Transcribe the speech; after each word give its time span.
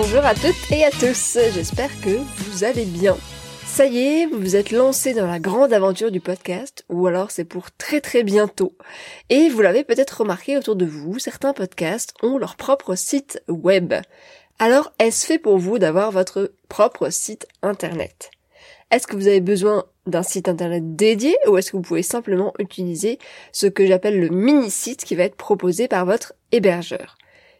Bonjour 0.00 0.24
à 0.24 0.32
toutes 0.32 0.70
et 0.70 0.84
à 0.84 0.92
tous, 0.92 1.38
j'espère 1.52 1.90
que 2.02 2.10
vous 2.10 2.62
allez 2.62 2.84
bien. 2.84 3.16
Ça 3.66 3.84
y 3.84 3.98
est, 3.98 4.26
vous 4.26 4.38
vous 4.38 4.54
êtes 4.54 4.70
lancé 4.70 5.12
dans 5.12 5.26
la 5.26 5.40
grande 5.40 5.72
aventure 5.72 6.12
du 6.12 6.20
podcast, 6.20 6.84
ou 6.88 7.08
alors 7.08 7.32
c'est 7.32 7.44
pour 7.44 7.72
très 7.72 8.00
très 8.00 8.22
bientôt. 8.22 8.76
Et 9.28 9.48
vous 9.48 9.60
l'avez 9.60 9.82
peut-être 9.82 10.20
remarqué 10.20 10.56
autour 10.56 10.76
de 10.76 10.86
vous, 10.86 11.18
certains 11.18 11.52
podcasts 11.52 12.14
ont 12.22 12.38
leur 12.38 12.54
propre 12.54 12.94
site 12.94 13.42
web. 13.48 13.92
Alors, 14.60 14.92
est-ce 15.00 15.26
fait 15.26 15.38
pour 15.40 15.58
vous 15.58 15.80
d'avoir 15.80 16.12
votre 16.12 16.52
propre 16.68 17.10
site 17.10 17.48
internet? 17.62 18.30
Est-ce 18.92 19.08
que 19.08 19.16
vous 19.16 19.26
avez 19.26 19.40
besoin 19.40 19.84
d'un 20.06 20.22
site 20.22 20.48
internet 20.48 20.94
dédié 20.94 21.36
ou 21.48 21.58
est-ce 21.58 21.72
que 21.72 21.76
vous 21.76 21.82
pouvez 21.82 22.04
simplement 22.04 22.54
utiliser 22.60 23.18
ce 23.50 23.66
que 23.66 23.84
j'appelle 23.84 24.20
le 24.20 24.28
mini-site 24.28 25.04
qui 25.04 25.16
va 25.16 25.24
être 25.24 25.34
proposé 25.34 25.88
par 25.88 26.06
votre 26.06 26.34
hébergeur? 26.52 27.18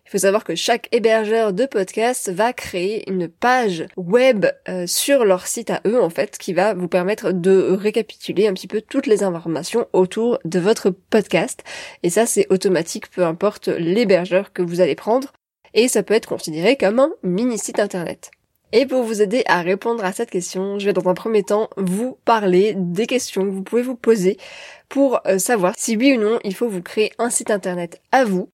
Il 0.08 0.12
faut 0.12 0.18
savoir 0.18 0.42
que 0.42 0.54
chaque 0.54 0.88
hébergeur 0.90 1.52
de 1.52 1.66
podcast 1.66 2.32
va 2.32 2.54
créer 2.54 3.10
une 3.10 3.28
page 3.28 3.84
web 3.98 4.46
euh, 4.66 4.86
sur 4.86 5.26
leur 5.26 5.46
site 5.46 5.68
à 5.68 5.82
eux 5.86 6.00
en 6.00 6.08
fait 6.08 6.38
qui 6.38 6.54
va 6.54 6.72
vous 6.72 6.88
permettre 6.88 7.32
de 7.32 7.76
récapituler 7.78 8.48
un 8.48 8.54
petit 8.54 8.68
peu 8.68 8.80
toutes 8.80 9.06
les 9.06 9.22
informations 9.22 9.86
autour 9.92 10.38
de 10.46 10.60
votre 10.60 10.88
podcast. 10.88 11.62
Et 12.02 12.08
ça 12.08 12.24
c'est 12.24 12.46
automatique 12.48 13.10
peu 13.10 13.22
importe 13.22 13.68
l'hébergeur 13.68 14.54
que 14.54 14.62
vous 14.62 14.80
allez 14.80 14.94
prendre. 14.94 15.34
Et 15.74 15.88
ça 15.88 16.02
peut 16.02 16.14
être 16.14 16.28
considéré 16.28 16.78
comme 16.78 17.00
un 17.00 17.10
mini 17.22 17.58
site 17.58 17.78
internet. 17.78 18.30
Et 18.72 18.86
pour 18.86 19.02
vous 19.02 19.20
aider 19.20 19.42
à 19.44 19.60
répondre 19.60 20.02
à 20.06 20.12
cette 20.12 20.30
question, 20.30 20.78
je 20.78 20.86
vais 20.86 20.94
dans 20.94 21.06
un 21.10 21.14
premier 21.14 21.42
temps 21.42 21.68
vous 21.76 22.16
parler 22.24 22.72
des 22.78 23.06
questions 23.06 23.44
que 23.44 23.50
vous 23.50 23.62
pouvez 23.62 23.82
vous 23.82 23.94
poser 23.94 24.38
pour 24.88 25.20
euh, 25.26 25.38
savoir 25.38 25.74
si 25.76 25.98
oui 25.98 26.16
ou 26.16 26.20
non 26.20 26.38
il 26.44 26.54
faut 26.54 26.68
vous 26.70 26.82
créer 26.82 27.12
un 27.18 27.28
site 27.28 27.50
internet 27.50 28.00
à 28.10 28.24
vous 28.24 28.48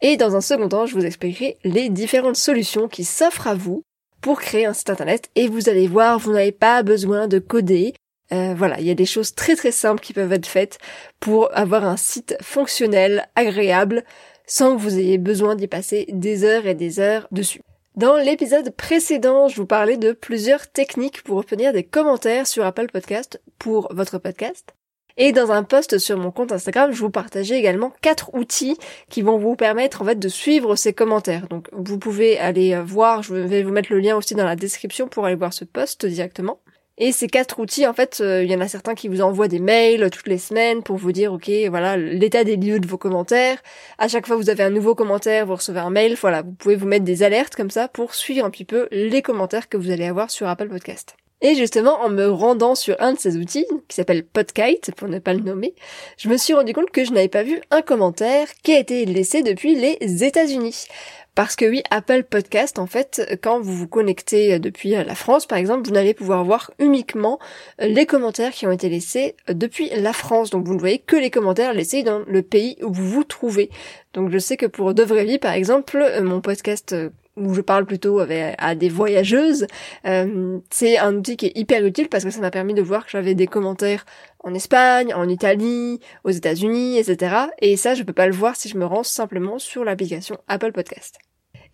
et 0.00 0.16
dans 0.16 0.36
un 0.36 0.40
second 0.40 0.68
temps, 0.68 0.86
je 0.86 0.94
vous 0.94 1.06
expliquerai 1.06 1.56
les 1.64 1.88
différentes 1.88 2.36
solutions 2.36 2.88
qui 2.88 3.04
s'offrent 3.04 3.46
à 3.46 3.54
vous 3.54 3.82
pour 4.20 4.40
créer 4.40 4.66
un 4.66 4.72
site 4.72 4.90
internet. 4.90 5.30
Et 5.34 5.48
vous 5.48 5.68
allez 5.68 5.86
voir, 5.86 6.18
vous 6.18 6.32
n'avez 6.32 6.52
pas 6.52 6.82
besoin 6.82 7.28
de 7.28 7.38
coder. 7.38 7.94
Euh, 8.32 8.54
voilà, 8.56 8.80
il 8.80 8.86
y 8.86 8.90
a 8.90 8.94
des 8.94 9.04
choses 9.06 9.34
très 9.34 9.54
très 9.54 9.72
simples 9.72 10.00
qui 10.00 10.12
peuvent 10.12 10.32
être 10.32 10.46
faites 10.46 10.78
pour 11.20 11.56
avoir 11.56 11.84
un 11.84 11.96
site 11.96 12.36
fonctionnel, 12.40 13.28
agréable, 13.36 14.04
sans 14.46 14.76
que 14.76 14.80
vous 14.80 14.98
ayez 14.98 15.18
besoin 15.18 15.56
d'y 15.56 15.68
passer 15.68 16.06
des 16.08 16.44
heures 16.44 16.66
et 16.66 16.74
des 16.74 17.00
heures 17.00 17.28
dessus. 17.32 17.60
Dans 17.96 18.16
l'épisode 18.16 18.74
précédent, 18.74 19.48
je 19.48 19.56
vous 19.56 19.66
parlais 19.66 19.96
de 19.96 20.12
plusieurs 20.12 20.70
techniques 20.70 21.22
pour 21.22 21.36
obtenir 21.36 21.72
des 21.72 21.84
commentaires 21.84 22.46
sur 22.46 22.64
Apple 22.64 22.88
Podcast 22.92 23.40
pour 23.58 23.88
votre 23.94 24.18
podcast. 24.18 24.74
Et 25.16 25.32
dans 25.32 25.52
un 25.52 25.62
post 25.62 25.98
sur 25.98 26.18
mon 26.18 26.32
compte 26.32 26.50
Instagram, 26.50 26.92
je 26.92 26.98
vous 26.98 27.10
partageais 27.10 27.56
également 27.56 27.92
quatre 28.02 28.34
outils 28.34 28.76
qui 29.08 29.22
vont 29.22 29.38
vous 29.38 29.54
permettre 29.54 30.02
en 30.02 30.04
fait 30.04 30.18
de 30.18 30.28
suivre 30.28 30.74
ces 30.74 30.92
commentaires. 30.92 31.46
Donc 31.48 31.68
vous 31.72 31.98
pouvez 31.98 32.38
aller 32.38 32.74
euh, 32.74 32.82
voir, 32.82 33.22
je 33.22 33.34
vais 33.34 33.62
vous 33.62 33.72
mettre 33.72 33.92
le 33.92 34.00
lien 34.00 34.16
aussi 34.16 34.34
dans 34.34 34.44
la 34.44 34.56
description 34.56 35.06
pour 35.06 35.26
aller 35.26 35.36
voir 35.36 35.52
ce 35.52 35.64
post 35.64 36.04
directement. 36.04 36.58
Et 36.96 37.10
ces 37.10 37.26
quatre 37.26 37.58
outils, 37.58 37.88
en 37.88 37.92
fait, 37.92 38.20
euh, 38.20 38.44
il 38.44 38.50
y 38.50 38.54
en 38.54 38.60
a 38.60 38.68
certains 38.68 38.94
qui 38.94 39.08
vous 39.08 39.20
envoient 39.20 39.48
des 39.48 39.58
mails 39.58 40.10
toutes 40.10 40.28
les 40.28 40.38
semaines 40.38 40.82
pour 40.82 40.96
vous 40.96 41.10
dire, 41.10 41.32
ok, 41.32 41.50
voilà, 41.68 41.96
l'état 41.96 42.44
des 42.44 42.56
lieux 42.56 42.78
de 42.78 42.86
vos 42.86 42.98
commentaires. 42.98 43.58
À 43.98 44.06
chaque 44.06 44.28
fois 44.28 44.36
que 44.36 44.42
vous 44.42 44.50
avez 44.50 44.62
un 44.62 44.70
nouveau 44.70 44.94
commentaire, 44.94 45.46
vous 45.46 45.56
recevez 45.56 45.80
un 45.80 45.90
mail. 45.90 46.16
Voilà, 46.20 46.42
vous 46.42 46.52
pouvez 46.52 46.76
vous 46.76 46.86
mettre 46.86 47.04
des 47.04 47.24
alertes 47.24 47.56
comme 47.56 47.70
ça 47.70 47.88
pour 47.88 48.14
suivre 48.14 48.44
un 48.44 48.50
petit 48.50 48.64
peu 48.64 48.86
les 48.92 49.22
commentaires 49.22 49.68
que 49.68 49.76
vous 49.76 49.90
allez 49.90 50.06
avoir 50.06 50.30
sur 50.30 50.46
Apple 50.46 50.68
Podcast. 50.68 51.16
Et 51.44 51.54
justement, 51.56 52.00
en 52.00 52.08
me 52.08 52.26
rendant 52.26 52.74
sur 52.74 52.96
un 53.00 53.12
de 53.12 53.18
ces 53.18 53.36
outils, 53.36 53.66
qui 53.86 53.96
s'appelle 53.96 54.24
Podkite, 54.24 54.92
pour 54.96 55.08
ne 55.08 55.18
pas 55.18 55.34
le 55.34 55.40
nommer, 55.40 55.74
je 56.16 56.30
me 56.30 56.38
suis 56.38 56.54
rendu 56.54 56.72
compte 56.72 56.90
que 56.90 57.04
je 57.04 57.12
n'avais 57.12 57.28
pas 57.28 57.42
vu 57.42 57.60
un 57.70 57.82
commentaire 57.82 58.48
qui 58.62 58.72
a 58.72 58.78
été 58.78 59.04
laissé 59.04 59.42
depuis 59.42 59.74
les 59.74 60.24
États-Unis. 60.24 60.86
Parce 61.34 61.54
que 61.54 61.66
oui, 61.66 61.82
Apple 61.90 62.22
Podcast, 62.22 62.78
en 62.78 62.86
fait, 62.86 63.38
quand 63.42 63.60
vous 63.60 63.74
vous 63.74 63.88
connectez 63.88 64.58
depuis 64.58 64.92
la 64.92 65.14
France, 65.14 65.44
par 65.44 65.58
exemple, 65.58 65.86
vous 65.86 65.92
n'allez 65.92 66.14
pouvoir 66.14 66.44
voir 66.44 66.70
uniquement 66.78 67.38
les 67.78 68.06
commentaires 68.06 68.52
qui 68.52 68.66
ont 68.66 68.72
été 68.72 68.88
laissés 68.88 69.36
depuis 69.48 69.90
la 69.90 70.14
France. 70.14 70.48
Donc 70.48 70.64
vous 70.64 70.74
ne 70.74 70.80
voyez 70.80 70.98
que 70.98 71.16
les 71.16 71.30
commentaires 71.30 71.74
laissés 71.74 72.02
dans 72.02 72.22
le 72.26 72.40
pays 72.40 72.78
où 72.82 72.90
vous 72.90 73.10
vous 73.10 73.24
trouvez. 73.24 73.68
Donc 74.14 74.30
je 74.30 74.38
sais 74.38 74.56
que 74.56 74.64
pour 74.64 74.94
De 74.94 75.02
Vraie 75.02 75.26
Vie, 75.26 75.38
par 75.38 75.52
exemple, 75.52 76.02
mon 76.22 76.40
podcast 76.40 76.94
où 77.36 77.54
je 77.54 77.60
parle 77.60 77.84
plutôt 77.84 78.20
à 78.20 78.74
des 78.74 78.88
voyageuses, 78.88 79.66
euh, 80.06 80.58
c'est 80.70 80.98
un 80.98 81.16
outil 81.16 81.36
qui 81.36 81.46
est 81.46 81.56
hyper 81.56 81.84
utile 81.84 82.08
parce 82.08 82.24
que 82.24 82.30
ça 82.30 82.40
m'a 82.40 82.50
permis 82.50 82.74
de 82.74 82.82
voir 82.82 83.04
que 83.04 83.10
j'avais 83.10 83.34
des 83.34 83.46
commentaires 83.46 84.06
en 84.40 84.54
Espagne, 84.54 85.12
en 85.14 85.28
Italie, 85.28 86.00
aux 86.24 86.30
États-Unis, 86.30 86.98
etc. 86.98 87.36
Et 87.60 87.76
ça, 87.76 87.94
je 87.94 88.02
peux 88.02 88.12
pas 88.12 88.26
le 88.26 88.34
voir 88.34 88.56
si 88.56 88.68
je 88.68 88.78
me 88.78 88.86
rends 88.86 89.02
simplement 89.02 89.58
sur 89.58 89.84
l'application 89.84 90.38
Apple 90.48 90.72
Podcast. 90.72 91.18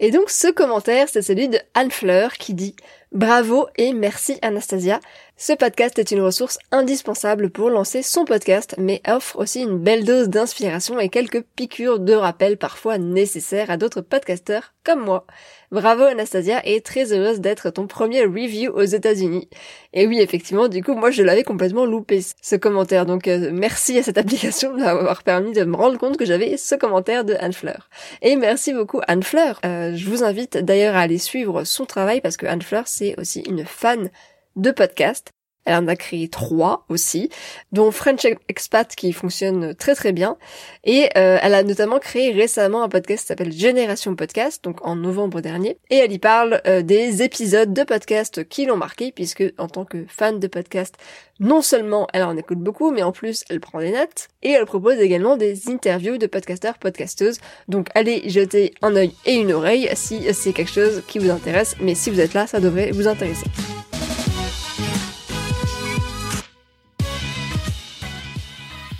Et 0.02 0.10
donc 0.10 0.30
ce 0.30 0.48
commentaire, 0.50 1.08
c'est 1.10 1.20
celui 1.20 1.48
de 1.48 1.58
Anne 1.74 1.90
Fleur 1.90 2.32
qui 2.32 2.54
dit 2.54 2.74
Bravo 3.12 3.66
et 3.76 3.92
merci 3.92 4.38
Anastasia. 4.40 5.00
Ce 5.36 5.52
podcast 5.52 5.98
est 5.98 6.12
une 6.12 6.20
ressource 6.20 6.58
indispensable 6.70 7.50
pour 7.50 7.70
lancer 7.70 8.02
son 8.02 8.24
podcast, 8.24 8.76
mais 8.78 9.02
offre 9.08 9.38
aussi 9.38 9.62
une 9.62 9.78
belle 9.78 10.04
dose 10.04 10.28
d'inspiration 10.28 11.00
et 11.00 11.08
quelques 11.08 11.42
piqûres 11.56 11.98
de 11.98 12.12
rappel 12.12 12.56
parfois 12.56 12.98
nécessaires 12.98 13.70
à 13.70 13.78
d'autres 13.78 14.02
podcasteurs 14.02 14.74
comme 14.84 15.00
moi. 15.00 15.26
Bravo 15.72 16.02
Anastasia 16.02 16.60
et 16.64 16.80
très 16.80 17.12
heureuse 17.12 17.40
d'être 17.40 17.70
ton 17.70 17.86
premier 17.86 18.24
review 18.24 18.72
aux 18.72 18.82
États-Unis. 18.82 19.48
Et 19.92 20.06
oui, 20.06 20.20
effectivement, 20.20 20.68
du 20.68 20.82
coup, 20.82 20.94
moi 20.94 21.10
je 21.10 21.22
l'avais 21.22 21.44
complètement 21.44 21.86
loupé 21.86 22.20
ce 22.42 22.56
commentaire. 22.56 23.06
Donc 23.06 23.28
euh, 23.28 23.50
merci 23.52 23.98
à 23.98 24.02
cette 24.02 24.18
application 24.18 24.76
de 24.76 24.82
m'avoir 24.82 25.22
permis 25.22 25.52
de 25.52 25.64
me 25.64 25.76
rendre 25.76 25.96
compte 25.96 26.16
que 26.16 26.26
j'avais 26.26 26.56
ce 26.56 26.74
commentaire 26.74 27.24
de 27.24 27.34
Anne 27.40 27.52
Fleur. 27.52 27.88
Et 28.20 28.36
merci 28.36 28.74
beaucoup 28.74 29.00
Anne 29.06 29.22
Fleur. 29.22 29.60
Euh, 29.64 29.94
je 29.94 30.08
vous 30.10 30.22
invite 30.22 30.58
d'ailleurs 30.58 30.96
à 30.96 31.00
aller 31.00 31.18
suivre 31.18 31.64
son 31.64 31.86
travail 31.86 32.20
parce 32.20 32.36
que 32.36 32.46
Anne 32.46 32.62
Fleur 32.62 32.88
aussi 33.18 33.40
une 33.40 33.64
fan 33.64 34.10
de 34.56 34.70
podcast. 34.70 35.30
Elle 35.66 35.74
en 35.74 35.88
a 35.88 35.96
créé 35.96 36.28
trois 36.28 36.84
aussi, 36.88 37.28
dont 37.72 37.90
French 37.90 38.26
Expat 38.48 38.94
qui 38.96 39.12
fonctionne 39.12 39.74
très 39.74 39.94
très 39.94 40.12
bien. 40.12 40.38
Et 40.84 41.10
euh, 41.16 41.38
elle 41.42 41.54
a 41.54 41.62
notamment 41.62 41.98
créé 41.98 42.32
récemment 42.32 42.82
un 42.82 42.88
podcast 42.88 43.22
qui 43.22 43.26
s'appelle 43.26 43.52
Génération 43.52 44.14
Podcast, 44.16 44.64
donc 44.64 44.84
en 44.86 44.96
novembre 44.96 45.40
dernier. 45.40 45.78
Et 45.90 45.96
elle 45.96 46.12
y 46.12 46.18
parle 46.18 46.62
euh, 46.66 46.82
des 46.82 47.22
épisodes 47.22 47.74
de 47.74 47.82
podcast 47.82 48.48
qui 48.48 48.64
l'ont 48.64 48.76
marqué, 48.76 49.12
puisque 49.12 49.44
en 49.58 49.68
tant 49.68 49.84
que 49.84 50.06
fan 50.08 50.38
de 50.38 50.46
podcast, 50.46 50.96
non 51.40 51.60
seulement 51.60 52.06
elle 52.12 52.22
en 52.22 52.36
écoute 52.36 52.58
beaucoup, 52.58 52.90
mais 52.90 53.02
en 53.02 53.12
plus 53.12 53.44
elle 53.50 53.60
prend 53.60 53.80
des 53.80 53.92
notes. 53.92 54.28
Et 54.42 54.50
elle 54.50 54.64
propose 54.64 54.98
également 54.98 55.36
des 55.36 55.68
interviews 55.68 56.16
de 56.16 56.26
podcasteurs, 56.26 56.78
podcasteuses. 56.78 57.38
Donc 57.68 57.88
allez 57.94 58.28
jeter 58.30 58.72
un 58.80 58.96
œil 58.96 59.12
et 59.26 59.34
une 59.34 59.52
oreille 59.52 59.90
si 59.94 60.32
c'est 60.32 60.52
quelque 60.52 60.72
chose 60.72 61.02
qui 61.06 61.18
vous 61.18 61.30
intéresse. 61.30 61.76
Mais 61.80 61.94
si 61.94 62.10
vous 62.10 62.20
êtes 62.20 62.34
là, 62.34 62.46
ça 62.46 62.60
devrait 62.60 62.92
vous 62.92 63.08
intéresser. 63.08 63.46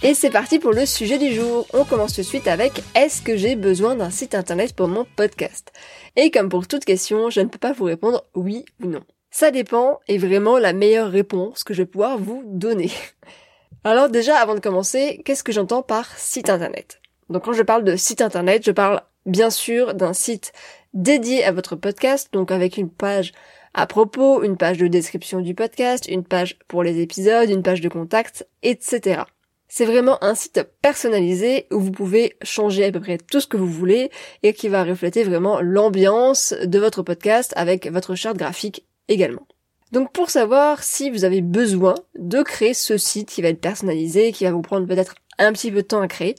Et 0.03 0.15
c'est 0.15 0.31
parti 0.31 0.59
pour 0.59 0.73
le 0.73 0.87
sujet 0.87 1.19
du 1.19 1.35
jour. 1.35 1.67
On 1.75 1.85
commence 1.85 2.15
tout 2.15 2.23
de 2.23 2.27
suite 2.27 2.49
avec 2.49 2.83
Est-ce 2.95 3.21
que 3.21 3.37
j'ai 3.37 3.55
besoin 3.55 3.97
d'un 3.97 4.09
site 4.09 4.35
internet 4.35 4.75
pour 4.75 4.89
mon 4.89 5.05
podcast? 5.15 5.73
Et 6.17 6.31
comme 6.31 6.49
pour 6.49 6.67
toute 6.67 6.87
question, 6.87 7.29
je 7.29 7.43
ne 7.43 7.49
peux 7.49 7.59
pas 7.59 7.75
vous 7.75 7.85
répondre 7.85 8.25
oui 8.35 8.65
ou 8.83 8.87
non. 8.87 9.03
Ça 9.31 9.51
dépend 9.51 10.01
et 10.09 10.17
vraiment 10.17 10.59
la 10.59 10.73
meilleure 10.73 11.11
réponse 11.11 11.65
que 11.65 11.75
je 11.75 11.83
vais 11.83 11.87
pouvoir 11.87 12.17
vous 12.17 12.43
donner. 12.47 12.91
Alors 13.85 14.09
déjà, 14.09 14.39
avant 14.39 14.55
de 14.55 14.61
commencer, 14.61 15.21
qu'est-ce 15.27 15.45
que 15.45 15.53
j'entends 15.53 15.83
par 15.83 16.17
site 16.17 16.49
internet? 16.49 17.03
Donc 17.29 17.45
quand 17.45 17.53
je 17.53 17.63
parle 17.63 17.85
de 17.85 17.95
site 17.95 18.23
internet, 18.23 18.65
je 18.65 18.73
parle 18.73 19.03
bien 19.27 19.51
sûr 19.51 19.93
d'un 19.93 20.15
site 20.15 20.55
dédié 20.95 21.45
à 21.45 21.53
votre 21.53 21.77
podcast, 21.77 22.31
donc 22.33 22.53
avec 22.53 22.79
une 22.79 22.91
page 22.91 23.33
à 23.75 23.87
propos, 23.87 24.43
une 24.45 24.57
page 24.57 24.79
de 24.79 24.87
description 24.87 25.43
du 25.43 25.55
podcast, 25.55 26.09
une 26.09 26.25
page 26.25 26.59
pour 26.69 26.83
les 26.83 27.01
épisodes, 27.03 27.51
une 27.51 27.63
page 27.63 27.83
de 27.83 27.91
contact, 27.91 28.49
etc. 28.63 29.25
C'est 29.73 29.87
vraiment 29.87 30.23
un 30.23 30.35
site 30.35 30.61
personnalisé 30.83 31.69
où 31.71 31.79
vous 31.79 31.93
pouvez 31.93 32.37
changer 32.43 32.85
à 32.85 32.91
peu 32.91 32.99
près 32.99 33.19
tout 33.19 33.41
ce 33.41 33.47
que 33.47 33.57
vous 33.57 33.69
voulez 33.69 34.11
et 34.43 34.53
qui 34.53 34.69
va 34.69 34.83
refléter 34.83 35.23
vraiment 35.23 35.61
l'ambiance 35.61 36.53
de 36.65 36.79
votre 36.81 37.05
podcast 37.05 37.53
avec 37.55 37.87
votre 37.87 38.17
charte 38.17 38.37
graphique 38.37 38.85
également. 39.07 39.47
Donc 39.93 40.13
pour 40.13 40.29
savoir 40.29 40.83
si 40.83 41.09
vous 41.09 41.25
avez 41.25 41.41
besoin 41.41 41.95
de 42.19 42.43
créer 42.43 42.75
ce 42.75 42.99
site 42.99 43.29
qui 43.29 43.43
va 43.43 43.49
être 43.49 43.61
personnalisé, 43.61 44.33
qui 44.33 44.43
va 44.43 44.51
vous 44.51 44.61
prendre 44.61 44.89
peut-être 44.89 45.15
un 45.39 45.53
petit 45.53 45.71
peu 45.71 45.83
de 45.83 45.87
temps 45.87 46.01
à 46.01 46.09
créer, 46.09 46.35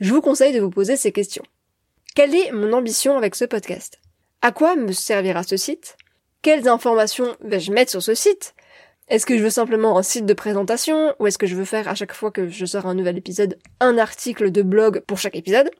je 0.00 0.12
vous 0.12 0.20
conseille 0.20 0.52
de 0.52 0.60
vous 0.60 0.70
poser 0.70 0.98
ces 0.98 1.10
questions. 1.10 1.44
Quelle 2.14 2.34
est 2.34 2.52
mon 2.52 2.74
ambition 2.74 3.16
avec 3.16 3.34
ce 3.34 3.46
podcast? 3.46 3.98
À 4.42 4.52
quoi 4.52 4.76
me 4.76 4.92
servira 4.92 5.42
ce 5.42 5.56
site? 5.56 5.96
Quelles 6.42 6.68
informations 6.68 7.34
vais-je 7.40 7.72
mettre 7.72 7.92
sur 7.92 8.02
ce 8.02 8.14
site? 8.14 8.54
Est-ce 9.08 9.26
que 9.26 9.36
je 9.36 9.42
veux 9.42 9.50
simplement 9.50 9.98
un 9.98 10.02
site 10.02 10.24
de 10.24 10.32
présentation 10.32 11.14
ou 11.18 11.26
est-ce 11.26 11.36
que 11.36 11.46
je 11.46 11.54
veux 11.54 11.66
faire 11.66 11.88
à 11.88 11.94
chaque 11.94 12.14
fois 12.14 12.30
que 12.30 12.48
je 12.48 12.64
sors 12.64 12.86
un 12.86 12.94
nouvel 12.94 13.18
épisode 13.18 13.58
un 13.80 13.98
article 13.98 14.50
de 14.50 14.62
blog 14.62 15.00
pour 15.00 15.18
chaque 15.18 15.36
épisode? 15.36 15.70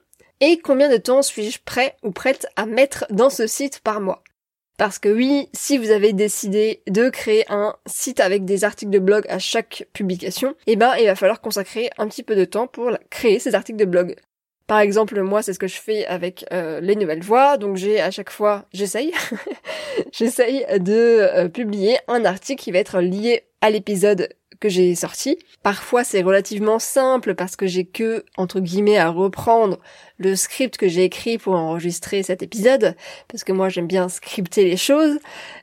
Et 0.40 0.58
combien 0.58 0.90
de 0.90 0.98
temps 0.98 1.22
suis-je 1.22 1.58
prêt 1.64 1.96
ou 2.02 2.10
prête 2.10 2.46
à 2.56 2.66
mettre 2.66 3.06
dans 3.08 3.30
ce 3.30 3.46
site 3.46 3.80
par 3.80 4.02
mois? 4.02 4.22
Parce 4.76 4.98
que 4.98 5.08
oui, 5.08 5.48
si 5.54 5.78
vous 5.78 5.90
avez 5.90 6.12
décidé 6.12 6.82
de 6.86 7.08
créer 7.08 7.44
un 7.48 7.76
site 7.86 8.20
avec 8.20 8.44
des 8.44 8.64
articles 8.64 8.90
de 8.90 8.98
blog 8.98 9.24
à 9.28 9.38
chaque 9.38 9.86
publication, 9.92 10.54
eh 10.66 10.76
ben, 10.76 10.94
il 10.98 11.06
va 11.06 11.14
falloir 11.14 11.40
consacrer 11.40 11.90
un 11.96 12.08
petit 12.08 12.24
peu 12.24 12.34
de 12.34 12.44
temps 12.44 12.66
pour 12.66 12.90
créer 13.08 13.38
ces 13.38 13.54
articles 13.54 13.78
de 13.78 13.84
blog. 13.84 14.16
Par 14.66 14.80
exemple, 14.80 15.20
moi, 15.22 15.42
c'est 15.42 15.52
ce 15.52 15.58
que 15.58 15.66
je 15.66 15.80
fais 15.80 16.06
avec 16.06 16.46
euh, 16.52 16.80
les 16.80 16.96
nouvelles 16.96 17.22
voix. 17.22 17.58
Donc, 17.58 17.76
j'ai 17.76 18.00
à 18.00 18.10
chaque 18.10 18.30
fois, 18.30 18.64
j'essaye, 18.72 19.12
j'essaye 20.12 20.64
de 20.80 20.92
euh, 20.92 21.48
publier 21.48 21.98
un 22.08 22.24
article 22.24 22.62
qui 22.62 22.72
va 22.72 22.78
être 22.78 23.00
lié 23.00 23.44
à 23.60 23.70
l'épisode 23.70 24.28
que 24.60 24.68
j'ai 24.68 24.94
sorti. 24.94 25.38
Parfois 25.62 26.04
c'est 26.04 26.22
relativement 26.22 26.78
simple 26.78 27.34
parce 27.34 27.56
que 27.56 27.66
j'ai 27.66 27.84
que, 27.84 28.24
entre 28.36 28.60
guillemets, 28.60 28.96
à 28.96 29.10
reprendre 29.10 29.78
le 30.16 30.36
script 30.36 30.76
que 30.76 30.88
j'ai 30.88 31.04
écrit 31.04 31.38
pour 31.38 31.54
enregistrer 31.54 32.22
cet 32.22 32.42
épisode, 32.42 32.94
parce 33.28 33.44
que 33.44 33.52
moi 33.52 33.68
j'aime 33.68 33.86
bien 33.86 34.08
scripter 34.08 34.64
les 34.64 34.76
choses, 34.76 35.18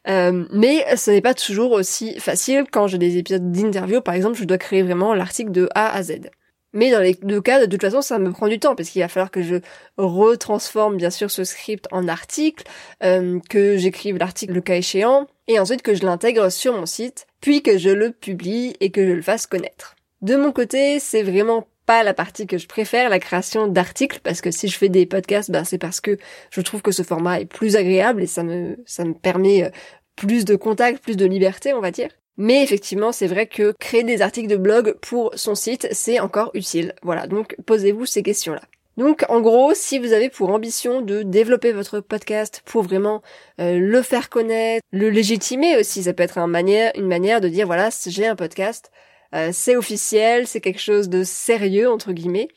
euh, 0.07 0.45
mais 0.51 0.85
ce 0.95 1.11
n'est 1.11 1.21
pas 1.21 1.33
toujours 1.33 1.71
aussi 1.71 2.19
facile 2.19 2.65
quand 2.71 2.87
j'ai 2.87 2.97
des 2.97 3.17
épisodes 3.17 3.51
d'interview, 3.51 4.01
par 4.01 4.13
exemple, 4.13 4.37
je 4.37 4.43
dois 4.43 4.57
créer 4.57 4.83
vraiment 4.83 5.15
l'article 5.15 5.51
de 5.51 5.67
A 5.73 5.95
à 5.95 6.03
Z. 6.03 6.29
Mais 6.73 6.91
dans 6.91 6.99
les 6.99 7.15
deux 7.21 7.41
cas, 7.41 7.59
de 7.59 7.65
toute 7.65 7.81
façon, 7.81 8.01
ça 8.01 8.17
me 8.17 8.31
prend 8.31 8.47
du 8.47 8.59
temps 8.59 8.75
parce 8.75 8.89
qu'il 8.89 9.01
va 9.01 9.07
falloir 9.07 9.31
que 9.31 9.41
je 9.41 9.55
retransforme 9.97 10.97
bien 10.97 11.09
sûr 11.09 11.29
ce 11.29 11.43
script 11.43 11.87
en 11.91 12.07
article, 12.07 12.63
euh, 13.03 13.39
que 13.49 13.77
j'écrive 13.77 14.17
l'article 14.17 14.53
le 14.53 14.61
cas 14.61 14.75
échéant, 14.75 15.27
et 15.47 15.59
ensuite 15.59 15.81
que 15.81 15.95
je 15.95 16.05
l'intègre 16.05 16.49
sur 16.49 16.73
mon 16.73 16.85
site, 16.85 17.27
puis 17.41 17.61
que 17.61 17.77
je 17.77 17.89
le 17.89 18.11
publie 18.11 18.75
et 18.79 18.91
que 18.91 19.05
je 19.05 19.13
le 19.13 19.21
fasse 19.21 19.47
connaître. 19.47 19.95
De 20.21 20.35
mon 20.35 20.51
côté, 20.51 20.99
c'est 20.99 21.23
vraiment 21.23 21.67
pas 21.85 22.03
la 22.03 22.13
partie 22.13 22.47
que 22.47 22.57
je 22.57 22.67
préfère, 22.67 23.09
la 23.09 23.19
création 23.19 23.67
d'articles, 23.67 24.19
parce 24.23 24.39
que 24.39 24.51
si 24.51 24.67
je 24.67 24.77
fais 24.77 24.89
des 24.89 25.05
podcasts, 25.05 25.51
ben 25.51 25.65
c'est 25.65 25.77
parce 25.77 25.99
que 25.99 26.17
je 26.51 26.61
trouve 26.61 26.81
que 26.81 26.91
ce 26.91 27.03
format 27.03 27.41
est 27.41 27.45
plus 27.45 27.75
agréable 27.75 28.21
et 28.21 28.27
ça 28.27 28.43
me, 28.43 28.77
ça 28.85 29.03
me 29.03 29.13
permet 29.13 29.63
euh, 29.63 29.69
plus 30.15 30.45
de 30.45 30.55
contact, 30.55 31.03
plus 31.03 31.17
de 31.17 31.25
liberté, 31.25 31.73
on 31.73 31.81
va 31.81 31.91
dire. 31.91 32.09
Mais 32.37 32.63
effectivement, 32.63 33.11
c'est 33.11 33.27
vrai 33.27 33.45
que 33.45 33.73
créer 33.73 34.03
des 34.03 34.21
articles 34.21 34.49
de 34.49 34.55
blog 34.55 34.95
pour 35.01 35.31
son 35.35 35.55
site, 35.55 35.87
c'est 35.91 36.19
encore 36.19 36.51
utile. 36.53 36.95
Voilà, 37.03 37.27
donc 37.27 37.55
posez-vous 37.65 38.05
ces 38.05 38.23
questions-là. 38.23 38.61
Donc 38.97 39.23
en 39.29 39.41
gros, 39.41 39.73
si 39.73 39.99
vous 39.99 40.11
avez 40.11 40.29
pour 40.29 40.49
ambition 40.49 41.01
de 41.01 41.23
développer 41.23 41.71
votre 41.71 42.01
podcast 42.01 42.61
pour 42.65 42.83
vraiment 42.83 43.21
euh, 43.59 43.79
le 43.79 44.01
faire 44.01 44.29
connaître, 44.29 44.85
le 44.91 45.09
légitimer 45.09 45.77
aussi, 45.77 46.03
ça 46.03 46.13
peut 46.13 46.23
être 46.23 46.37
une 46.37 46.47
manière, 46.47 47.41
de 47.41 47.47
dire 47.47 47.67
voilà, 47.67 47.89
j'ai 48.07 48.27
un 48.27 48.35
podcast, 48.35 48.91
euh, 49.33 49.51
c'est 49.53 49.77
officiel, 49.77 50.45
c'est 50.45 50.61
quelque 50.61 50.81
chose 50.81 51.09
de 51.09 51.23
sérieux 51.23 51.89
entre 51.89 52.11
guillemets. 52.11 52.49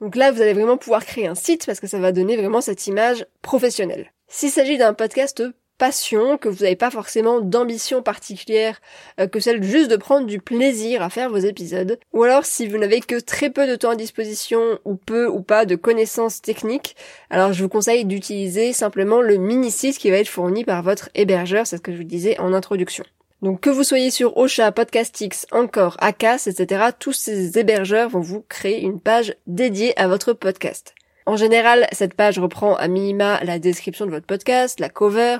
Donc 0.00 0.16
là, 0.16 0.32
vous 0.32 0.42
allez 0.42 0.52
vraiment 0.52 0.76
pouvoir 0.76 1.04
créer 1.04 1.26
un 1.26 1.34
site 1.34 1.64
parce 1.64 1.80
que 1.80 1.86
ça 1.86 1.98
va 1.98 2.12
donner 2.12 2.36
vraiment 2.36 2.60
cette 2.60 2.86
image 2.86 3.24
professionnelle. 3.40 4.12
S'il 4.28 4.50
s'agit 4.50 4.76
d'un 4.76 4.92
podcast 4.92 5.42
passion, 5.78 6.38
que 6.38 6.48
vous 6.48 6.62
n'avez 6.62 6.76
pas 6.76 6.90
forcément 6.90 7.40
d'ambition 7.40 8.02
particulière 8.02 8.80
euh, 9.20 9.26
que 9.26 9.40
celle 9.40 9.62
juste 9.62 9.90
de 9.90 9.96
prendre 9.96 10.26
du 10.26 10.40
plaisir 10.40 11.02
à 11.02 11.10
faire 11.10 11.30
vos 11.30 11.38
épisodes, 11.38 11.98
ou 12.12 12.22
alors 12.22 12.44
si 12.44 12.66
vous 12.66 12.78
n'avez 12.78 13.00
que 13.00 13.20
très 13.20 13.50
peu 13.50 13.66
de 13.66 13.76
temps 13.76 13.90
à 13.90 13.96
disposition 13.96 14.78
ou 14.84 14.96
peu 14.96 15.26
ou 15.26 15.42
pas 15.42 15.66
de 15.66 15.76
connaissances 15.76 16.42
techniques, 16.42 16.96
alors 17.30 17.52
je 17.52 17.62
vous 17.62 17.68
conseille 17.68 18.04
d'utiliser 18.04 18.72
simplement 18.72 19.20
le 19.20 19.36
mini-site 19.36 19.98
qui 19.98 20.10
va 20.10 20.16
être 20.18 20.28
fourni 20.28 20.64
par 20.64 20.82
votre 20.82 21.10
hébergeur, 21.14 21.66
c'est 21.66 21.76
ce 21.76 21.82
que 21.82 21.92
je 21.92 21.98
vous 21.98 22.04
disais 22.04 22.38
en 22.40 22.52
introduction. 22.52 23.04
Donc 23.42 23.60
que 23.60 23.70
vous 23.70 23.84
soyez 23.84 24.10
sur 24.10 24.36
Ocha, 24.38 24.72
Podcastix, 24.72 25.46
Encore, 25.52 25.96
Acas, 26.00 26.46
etc., 26.46 26.86
tous 26.98 27.12
ces 27.12 27.58
hébergeurs 27.58 28.08
vont 28.08 28.20
vous 28.20 28.44
créer 28.48 28.80
une 28.80 28.98
page 28.98 29.36
dédiée 29.46 29.96
à 30.00 30.08
votre 30.08 30.32
podcast. 30.32 30.95
En 31.26 31.36
général, 31.36 31.86
cette 31.90 32.14
page 32.14 32.38
reprend 32.38 32.76
à 32.76 32.86
minima 32.86 33.42
la 33.42 33.58
description 33.58 34.06
de 34.06 34.12
votre 34.12 34.26
podcast, 34.26 34.78
la 34.78 34.88
cover, 34.88 35.38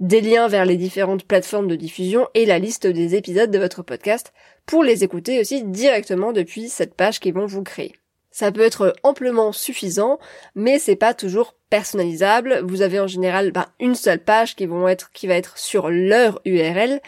des 0.00 0.20
liens 0.20 0.48
vers 0.48 0.64
les 0.64 0.76
différentes 0.76 1.24
plateformes 1.24 1.68
de 1.68 1.76
diffusion 1.76 2.26
et 2.34 2.44
la 2.44 2.58
liste 2.58 2.88
des 2.88 3.14
épisodes 3.14 3.52
de 3.52 3.58
votre 3.58 3.84
podcast 3.84 4.32
pour 4.66 4.82
les 4.82 5.04
écouter 5.04 5.40
aussi 5.40 5.62
directement 5.62 6.32
depuis 6.32 6.68
cette 6.68 6.94
page 6.94 7.20
qu'ils 7.20 7.34
vont 7.34 7.46
vous 7.46 7.62
créer. 7.62 7.94
Ça 8.32 8.50
peut 8.50 8.62
être 8.62 8.96
amplement 9.04 9.52
suffisant, 9.52 10.18
mais 10.56 10.80
c'est 10.80 10.96
pas 10.96 11.14
toujours 11.14 11.54
personnalisable. 11.70 12.60
Vous 12.64 12.82
avez 12.82 12.98
en 12.98 13.06
général 13.06 13.52
ben, 13.52 13.66
une 13.78 13.94
seule 13.94 14.22
page 14.22 14.56
qui 14.56 14.66
vont 14.66 14.88
être, 14.88 15.12
qui 15.12 15.28
va 15.28 15.34
être 15.34 15.56
sur 15.56 15.88
leur 15.88 16.40
URL. 16.44 17.00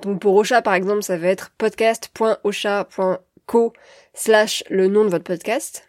Donc 0.00 0.20
pour 0.20 0.34
Ocha 0.34 0.60
par 0.60 0.74
exemple, 0.74 1.04
ça 1.04 1.16
va 1.16 1.28
être 1.28 1.52
podcast.ocha.co 1.56 3.72
slash 4.12 4.64
le 4.70 4.88
nom 4.88 5.04
de 5.04 5.10
votre 5.10 5.24
podcast. 5.24 5.85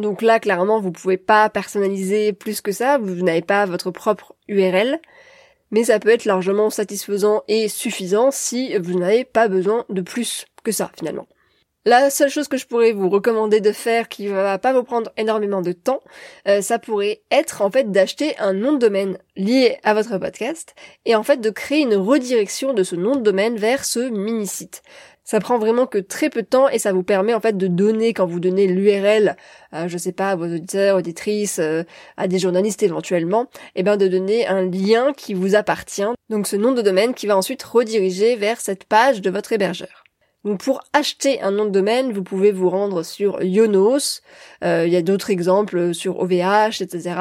Donc 0.00 0.22
là, 0.22 0.40
clairement, 0.40 0.80
vous 0.80 0.92
pouvez 0.92 1.16
pas 1.16 1.48
personnaliser 1.50 2.32
plus 2.32 2.60
que 2.60 2.72
ça, 2.72 2.98
vous 2.98 3.22
n'avez 3.22 3.42
pas 3.42 3.66
votre 3.66 3.90
propre 3.90 4.34
URL, 4.48 4.98
mais 5.70 5.84
ça 5.84 6.00
peut 6.00 6.10
être 6.10 6.24
largement 6.24 6.70
satisfaisant 6.70 7.42
et 7.48 7.68
suffisant 7.68 8.30
si 8.30 8.76
vous 8.78 8.98
n'avez 8.98 9.24
pas 9.24 9.48
besoin 9.48 9.84
de 9.88 10.00
plus 10.00 10.46
que 10.64 10.72
ça, 10.72 10.90
finalement. 10.98 11.26
La 11.86 12.10
seule 12.10 12.28
chose 12.28 12.46
que 12.46 12.58
je 12.58 12.66
pourrais 12.66 12.92
vous 12.92 13.08
recommander 13.08 13.62
de 13.62 13.72
faire 13.72 14.10
qui 14.10 14.26
va 14.26 14.58
pas 14.58 14.74
vous 14.74 14.82
prendre 14.82 15.10
énormément 15.16 15.62
de 15.62 15.72
temps, 15.72 16.02
euh, 16.46 16.60
ça 16.60 16.78
pourrait 16.78 17.22
être 17.30 17.62
en 17.62 17.70
fait 17.70 17.90
d'acheter 17.90 18.36
un 18.36 18.52
nom 18.52 18.74
de 18.74 18.78
domaine 18.78 19.16
lié 19.34 19.78
à 19.82 19.94
votre 19.94 20.18
podcast 20.18 20.74
et 21.06 21.16
en 21.16 21.22
fait 21.22 21.40
de 21.40 21.48
créer 21.48 21.80
une 21.80 21.94
redirection 21.94 22.74
de 22.74 22.82
ce 22.82 22.96
nom 22.96 23.16
de 23.16 23.22
domaine 23.22 23.56
vers 23.56 23.86
ce 23.86 24.10
mini-site. 24.10 24.82
Ça 25.30 25.38
prend 25.38 25.60
vraiment 25.60 25.86
que 25.86 25.98
très 25.98 26.28
peu 26.28 26.42
de 26.42 26.46
temps 26.48 26.68
et 26.68 26.80
ça 26.80 26.92
vous 26.92 27.04
permet 27.04 27.34
en 27.34 27.40
fait 27.40 27.56
de 27.56 27.68
donner 27.68 28.14
quand 28.14 28.26
vous 28.26 28.40
donnez 28.40 28.66
l'URL, 28.66 29.36
euh, 29.74 29.86
je 29.86 29.96
sais 29.96 30.10
pas, 30.10 30.30
à 30.30 30.34
vos 30.34 30.46
auditeurs, 30.46 30.96
auditrices, 30.96 31.60
euh, 31.60 31.84
à 32.16 32.26
des 32.26 32.40
journalistes 32.40 32.82
éventuellement, 32.82 33.44
et 33.44 33.46
eh 33.76 33.82
ben 33.84 33.96
de 33.96 34.08
donner 34.08 34.48
un 34.48 34.68
lien 34.68 35.12
qui 35.12 35.34
vous 35.34 35.54
appartient. 35.54 36.02
Donc 36.30 36.48
ce 36.48 36.56
nom 36.56 36.72
de 36.72 36.82
domaine 36.82 37.14
qui 37.14 37.28
va 37.28 37.36
ensuite 37.36 37.62
rediriger 37.62 38.34
vers 38.34 38.60
cette 38.60 38.82
page 38.82 39.20
de 39.20 39.30
votre 39.30 39.52
hébergeur. 39.52 40.02
Donc 40.44 40.64
pour 40.64 40.82
acheter 40.94 41.42
un 41.42 41.50
nom 41.50 41.66
de 41.66 41.70
domaine, 41.70 42.12
vous 42.12 42.22
pouvez 42.22 42.50
vous 42.50 42.70
rendre 42.70 43.02
sur 43.02 43.42
Yonos, 43.42 44.22
euh, 44.64 44.86
il 44.86 44.92
y 44.92 44.96
a 44.96 45.02
d'autres 45.02 45.28
exemples 45.30 45.92
sur 45.92 46.18
OVH, 46.20 46.80
etc. 46.80 47.14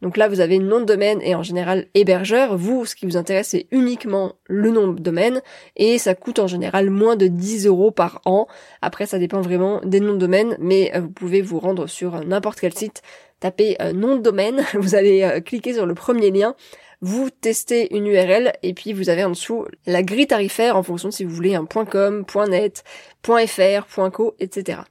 Donc 0.00 0.16
là, 0.16 0.28
vous 0.28 0.40
avez 0.40 0.58
nom 0.58 0.80
de 0.80 0.86
domaine 0.86 1.20
et 1.20 1.34
en 1.34 1.42
général 1.42 1.86
hébergeur. 1.94 2.56
Vous, 2.56 2.86
ce 2.86 2.94
qui 2.94 3.04
vous 3.04 3.18
intéresse, 3.18 3.48
c'est 3.48 3.66
uniquement 3.72 4.36
le 4.46 4.70
nom 4.70 4.88
de 4.88 5.00
domaine 5.00 5.42
et 5.76 5.98
ça 5.98 6.14
coûte 6.14 6.38
en 6.38 6.46
général 6.46 6.88
moins 6.88 7.16
de 7.16 7.26
10 7.26 7.66
euros 7.66 7.90
par 7.90 8.22
an. 8.24 8.46
Après, 8.80 9.04
ça 9.04 9.18
dépend 9.18 9.42
vraiment 9.42 9.82
des 9.84 10.00
noms 10.00 10.14
de 10.14 10.18
domaine, 10.18 10.56
mais 10.58 10.92
euh, 10.94 11.00
vous 11.00 11.10
pouvez 11.10 11.42
vous 11.42 11.58
rendre 11.58 11.86
sur 11.86 12.24
n'importe 12.24 12.58
quel 12.58 12.72
site, 12.72 13.02
taper 13.38 13.76
euh, 13.82 13.92
nom 13.92 14.16
de 14.16 14.22
domaine, 14.22 14.64
vous 14.74 14.94
allez 14.94 15.42
cliquer 15.44 15.74
sur 15.74 15.84
le 15.84 15.94
premier 15.94 16.30
lien 16.30 16.54
vous 17.02 17.30
testez 17.30 17.94
une 17.94 18.06
URL 18.06 18.52
et 18.62 18.72
puis 18.74 18.92
vous 18.92 19.10
avez 19.10 19.24
en 19.24 19.30
dessous 19.30 19.66
la 19.86 20.04
grille 20.04 20.28
tarifaire 20.28 20.76
en 20.76 20.84
fonction 20.84 21.10
si 21.10 21.24
vous 21.24 21.34
voulez 21.34 21.56
un 21.56 21.66
.com, 21.66 22.24
.net, 22.48 22.84
.fr, 23.24 24.10
.co, 24.12 24.36
etc. 24.38 24.82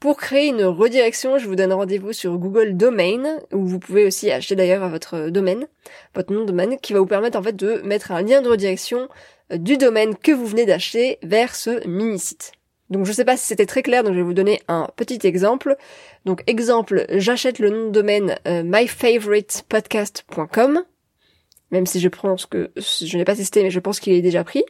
Pour 0.00 0.16
créer 0.16 0.48
une 0.48 0.64
redirection, 0.64 1.38
je 1.38 1.46
vous 1.46 1.54
donne 1.54 1.72
rendez-vous 1.72 2.12
sur 2.12 2.36
Google 2.38 2.76
Domain, 2.76 3.38
où 3.52 3.64
vous 3.66 3.78
pouvez 3.78 4.04
aussi 4.04 4.32
acheter 4.32 4.56
d'ailleurs 4.56 4.88
votre 4.88 5.28
domaine, 5.28 5.68
votre 6.14 6.32
nom 6.32 6.40
de 6.40 6.46
domaine, 6.46 6.76
qui 6.78 6.92
va 6.92 6.98
vous 6.98 7.06
permettre 7.06 7.38
en 7.38 7.42
fait 7.42 7.54
de 7.54 7.80
mettre 7.84 8.10
un 8.10 8.22
lien 8.22 8.42
de 8.42 8.48
redirection 8.48 9.08
euh, 9.52 9.58
du 9.58 9.76
domaine 9.76 10.16
que 10.16 10.32
vous 10.32 10.46
venez 10.46 10.66
d'acheter 10.66 11.20
vers 11.22 11.54
ce 11.54 11.86
mini-site. 11.86 12.50
Donc 12.88 13.06
je 13.06 13.12
sais 13.12 13.24
pas 13.24 13.36
si 13.36 13.46
c'était 13.46 13.66
très 13.66 13.82
clair, 13.82 14.02
donc 14.02 14.14
je 14.14 14.18
vais 14.18 14.24
vous 14.24 14.34
donner 14.34 14.60
un 14.66 14.88
petit 14.96 15.24
exemple. 15.24 15.76
Donc 16.24 16.42
exemple, 16.48 17.06
j'achète 17.10 17.60
le 17.60 17.70
nom 17.70 17.86
de 17.86 17.92
domaine 17.92 18.34
euh, 18.48 18.64
myfavoritepodcast.com 18.64 20.82
même 21.70 21.86
si 21.86 22.00
je 22.00 22.08
pense 22.08 22.46
que 22.46 22.70
je 22.78 23.16
n'ai 23.16 23.24
pas 23.24 23.36
testé, 23.36 23.62
mais 23.62 23.70
je 23.70 23.80
pense 23.80 24.00
qu'il 24.00 24.12
est 24.12 24.22
déjà 24.22 24.44
pris. 24.44 24.64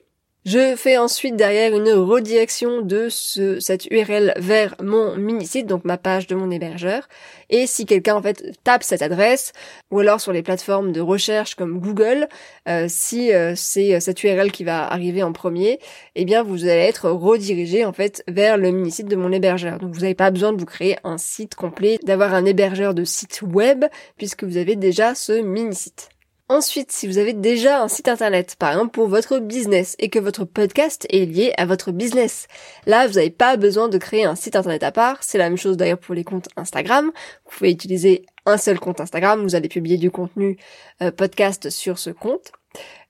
Je 0.47 0.75
fais 0.75 0.97
ensuite 0.97 1.37
derrière 1.37 1.77
une 1.77 1.93
redirection 1.93 2.81
de 2.81 3.09
ce, 3.11 3.61
cette 3.61 3.85
URL 3.91 4.33
vers 4.39 4.75
mon 4.83 5.15
mini-site, 5.17 5.67
donc 5.67 5.85
ma 5.85 5.99
page 5.99 6.27
de 6.29 6.35
mon 6.35 6.51
hébergeur. 6.51 7.07
Et 7.51 7.67
si 7.67 7.85
quelqu'un 7.85 8.15
en 8.15 8.23
fait 8.23 8.59
tape 8.65 8.83
cette 8.83 9.03
adresse, 9.03 9.53
ou 9.91 9.99
alors 9.99 10.19
sur 10.19 10.33
les 10.33 10.43
plateformes 10.43 10.93
de 10.93 11.03
recherche 11.03 11.57
comme 11.57 11.79
Google, 11.79 12.27
euh, 12.69 12.87
si 12.89 13.35
euh, 13.35 13.53
c'est 13.55 13.95
euh, 13.95 14.01
cette 14.01 14.25
URL 14.25 14.51
qui 14.51 14.65
va 14.65 14.91
arriver 14.91 15.23
en 15.23 15.33
premier, 15.33 15.79
eh 16.15 16.25
bien 16.25 16.43
vous 16.43 16.65
allez 16.65 16.85
être 16.89 17.11
redirigé 17.11 17.85
en 17.85 17.93
fait 17.93 18.25
vers 18.27 18.57
le 18.57 18.71
mini-site 18.71 19.09
de 19.09 19.17
mon 19.17 19.33
hébergeur. 19.33 19.79
Donc 19.79 19.93
vous 19.93 20.01
n'avez 20.01 20.15
pas 20.15 20.31
besoin 20.31 20.55
de 20.55 20.59
vous 20.59 20.65
créer 20.65 20.97
un 21.05 21.19
site 21.19 21.55
complet, 21.55 21.99
d'avoir 22.05 22.33
un 22.33 22.47
hébergeur 22.47 22.95
de 22.95 23.05
site 23.05 23.43
web, 23.43 23.85
puisque 24.17 24.45
vous 24.45 24.57
avez 24.57 24.75
déjà 24.75 25.15
ce 25.15 25.33
mini-site. 25.33 26.09
Ensuite, 26.51 26.91
si 26.91 27.07
vous 27.07 27.19
avez 27.19 27.33
déjà 27.33 27.81
un 27.81 27.87
site 27.87 28.09
internet, 28.09 28.57
par 28.59 28.73
exemple 28.73 28.91
pour 28.91 29.07
votre 29.07 29.39
business, 29.39 29.95
et 30.01 30.09
que 30.09 30.19
votre 30.19 30.45
podcast 30.45 31.07
est 31.09 31.25
lié 31.25 31.53
à 31.57 31.65
votre 31.65 31.93
business, 31.93 32.49
là, 32.87 33.07
vous 33.07 33.15
n'avez 33.15 33.31
pas 33.31 33.57
besoin 33.57 33.89
de 33.89 33.97
créer 33.99 34.25
un 34.25 34.35
site 34.35 34.57
internet 34.57 34.83
à 34.83 34.91
part. 34.91 35.19
C'est 35.21 35.39
la 35.39 35.49
même 35.49 35.57
chose 35.57 35.77
d'ailleurs 35.77 36.01
pour 36.01 36.13
les 36.13 36.25
comptes 36.25 36.49
Instagram. 36.57 37.13
Vous 37.45 37.57
pouvez 37.57 37.71
utiliser 37.71 38.27
un 38.47 38.57
seul 38.57 38.81
compte 38.81 39.01
Instagram, 39.01 39.41
vous 39.45 39.55
allez 39.55 39.69
publier 39.69 39.97
du 39.97 40.11
contenu 40.11 40.59
euh, 41.03 41.13
podcast 41.13 41.71
sur 41.71 42.01
ce 42.01 42.11
compte. 42.11 42.51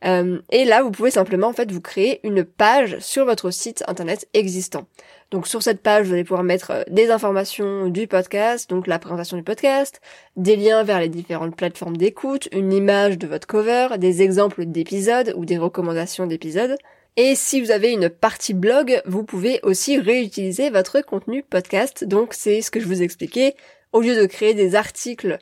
Euh, 0.04 0.42
et 0.50 0.66
là, 0.66 0.82
vous 0.82 0.90
pouvez 0.90 1.10
simplement 1.10 1.48
en 1.48 1.54
fait 1.54 1.72
vous 1.72 1.80
créer 1.80 2.20
une 2.24 2.44
page 2.44 2.98
sur 2.98 3.24
votre 3.24 3.50
site 3.50 3.82
internet 3.86 4.28
existant. 4.34 4.86
Donc 5.30 5.46
sur 5.46 5.62
cette 5.62 5.80
page, 5.80 6.06
vous 6.06 6.12
allez 6.12 6.24
pouvoir 6.24 6.42
mettre 6.42 6.72
euh, 6.72 6.82
des 6.88 7.10
informations 7.10 7.88
du 7.88 8.06
podcast, 8.06 8.68
donc 8.68 8.86
la 8.86 8.98
présentation 8.98 9.36
du 9.36 9.44
podcast, 9.44 10.00
des 10.36 10.56
liens 10.56 10.82
vers 10.82 10.98
les 10.98 11.08
différentes 11.08 11.56
plateformes 11.56 11.96
d'écoute, 11.96 12.48
une 12.52 12.72
image 12.72 13.16
de 13.16 13.28
votre 13.28 13.46
cover, 13.46 13.88
des 13.98 14.22
exemples 14.22 14.64
d'épisodes 14.64 15.32
ou 15.36 15.44
des 15.44 15.58
recommandations 15.58 16.26
d'épisodes. 16.26 16.76
Et 17.16 17.34
si 17.34 17.60
vous 17.60 17.70
avez 17.70 17.92
une 17.92 18.08
partie 18.08 18.54
blog, 18.54 19.02
vous 19.04 19.24
pouvez 19.24 19.60
aussi 19.62 19.98
réutiliser 19.98 20.70
votre 20.70 21.00
contenu 21.00 21.42
podcast. 21.42 22.04
Donc 22.04 22.34
c'est 22.34 22.60
ce 22.60 22.70
que 22.70 22.80
je 22.80 22.86
vous 22.86 23.02
expliquais. 23.02 23.54
Au 23.92 24.00
lieu 24.00 24.16
de 24.16 24.26
créer 24.26 24.54
des 24.54 24.74
articles 24.74 25.38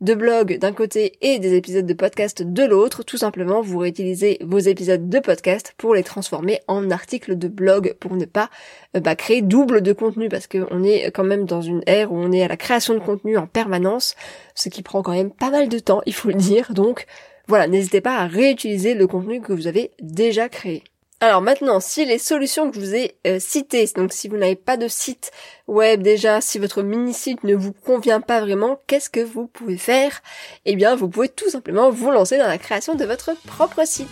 de 0.00 0.14
blog 0.14 0.58
d'un 0.58 0.72
côté 0.72 1.18
et 1.22 1.38
des 1.38 1.54
épisodes 1.54 1.86
de 1.86 1.94
podcast 1.94 2.42
de 2.42 2.62
l'autre, 2.64 3.02
tout 3.02 3.16
simplement 3.16 3.60
vous 3.60 3.78
réutilisez 3.78 4.38
vos 4.42 4.58
épisodes 4.58 5.08
de 5.08 5.18
podcast 5.18 5.74
pour 5.76 5.94
les 5.94 6.04
transformer 6.04 6.60
en 6.68 6.90
articles 6.90 7.36
de 7.36 7.48
blog 7.48 7.94
pour 7.98 8.14
ne 8.14 8.24
pas 8.24 8.50
euh, 8.96 9.00
bah, 9.00 9.16
créer 9.16 9.42
double 9.42 9.82
de 9.82 9.92
contenu 9.92 10.28
parce 10.28 10.46
qu'on 10.46 10.84
est 10.84 11.10
quand 11.10 11.24
même 11.24 11.44
dans 11.44 11.62
une 11.62 11.82
ère 11.86 12.12
où 12.12 12.16
on 12.16 12.32
est 12.32 12.42
à 12.42 12.48
la 12.48 12.56
création 12.56 12.94
de 12.94 13.00
contenu 13.00 13.36
en 13.36 13.46
permanence, 13.46 14.14
ce 14.54 14.68
qui 14.68 14.82
prend 14.82 15.02
quand 15.02 15.12
même 15.12 15.30
pas 15.30 15.50
mal 15.50 15.68
de 15.68 15.78
temps, 15.78 16.02
il 16.06 16.14
faut 16.14 16.28
le 16.28 16.34
dire. 16.34 16.72
Donc 16.74 17.06
voilà, 17.48 17.66
n'hésitez 17.66 18.00
pas 18.00 18.18
à 18.18 18.26
réutiliser 18.26 18.94
le 18.94 19.06
contenu 19.06 19.40
que 19.40 19.52
vous 19.52 19.66
avez 19.66 19.90
déjà 20.00 20.48
créé. 20.48 20.84
Alors 21.20 21.42
maintenant, 21.42 21.80
si 21.80 22.04
les 22.04 22.18
solutions 22.18 22.70
que 22.70 22.76
je 22.76 22.80
vous 22.80 22.94
ai 22.94 23.16
euh, 23.26 23.40
citées, 23.40 23.90
donc 23.96 24.12
si 24.12 24.28
vous 24.28 24.36
n'avez 24.36 24.54
pas 24.54 24.76
de 24.76 24.86
site 24.86 25.32
web 25.66 26.00
déjà, 26.00 26.40
si 26.40 26.60
votre 26.60 26.82
mini-site 26.82 27.42
ne 27.42 27.56
vous 27.56 27.72
convient 27.72 28.20
pas 28.20 28.40
vraiment, 28.40 28.80
qu'est-ce 28.86 29.10
que 29.10 29.18
vous 29.18 29.48
pouvez 29.48 29.78
faire? 29.78 30.22
Eh 30.64 30.76
bien, 30.76 30.94
vous 30.94 31.08
pouvez 31.08 31.28
tout 31.28 31.50
simplement 31.50 31.90
vous 31.90 32.12
lancer 32.12 32.38
dans 32.38 32.46
la 32.46 32.58
création 32.58 32.94
de 32.94 33.04
votre 33.04 33.34
propre 33.46 33.84
site. 33.84 34.06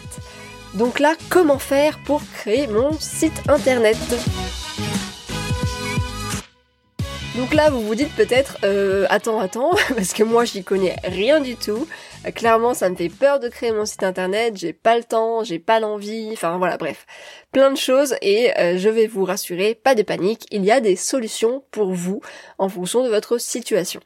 Donc 0.74 0.98
là, 0.98 1.14
comment 1.30 1.60
faire 1.60 2.00
pour 2.04 2.22
créer 2.34 2.66
mon 2.66 2.90
site 2.98 3.40
internet? 3.48 3.96
Donc 7.36 7.52
là, 7.52 7.68
vous 7.68 7.82
vous 7.82 7.94
dites 7.94 8.14
peut-être, 8.16 8.56
euh, 8.64 9.06
attends, 9.10 9.40
attends, 9.40 9.70
parce 9.94 10.14
que 10.14 10.22
moi, 10.22 10.44
j'y 10.44 10.64
connais 10.64 10.96
rien 11.04 11.40
du 11.40 11.56
tout. 11.56 11.86
Euh, 12.26 12.30
clairement, 12.30 12.72
ça 12.72 12.88
me 12.88 12.96
fait 12.96 13.10
peur 13.10 13.40
de 13.40 13.48
créer 13.48 13.72
mon 13.72 13.84
site 13.84 14.02
internet. 14.02 14.56
J'ai 14.56 14.72
pas 14.72 14.96
le 14.96 15.04
temps, 15.04 15.44
j'ai 15.44 15.58
pas 15.58 15.78
l'envie. 15.78 16.30
Enfin 16.32 16.56
voilà, 16.56 16.78
bref, 16.78 17.06
plein 17.52 17.70
de 17.70 17.76
choses. 17.76 18.16
Et 18.22 18.56
euh, 18.58 18.78
je 18.78 18.88
vais 18.88 19.06
vous 19.06 19.24
rassurer, 19.24 19.74
pas 19.74 19.94
de 19.94 20.02
panique. 20.02 20.46
Il 20.50 20.64
y 20.64 20.70
a 20.70 20.80
des 20.80 20.96
solutions 20.96 21.62
pour 21.70 21.92
vous 21.92 22.20
en 22.58 22.68
fonction 22.70 23.04
de 23.04 23.10
votre 23.10 23.38
situation. 23.38 24.00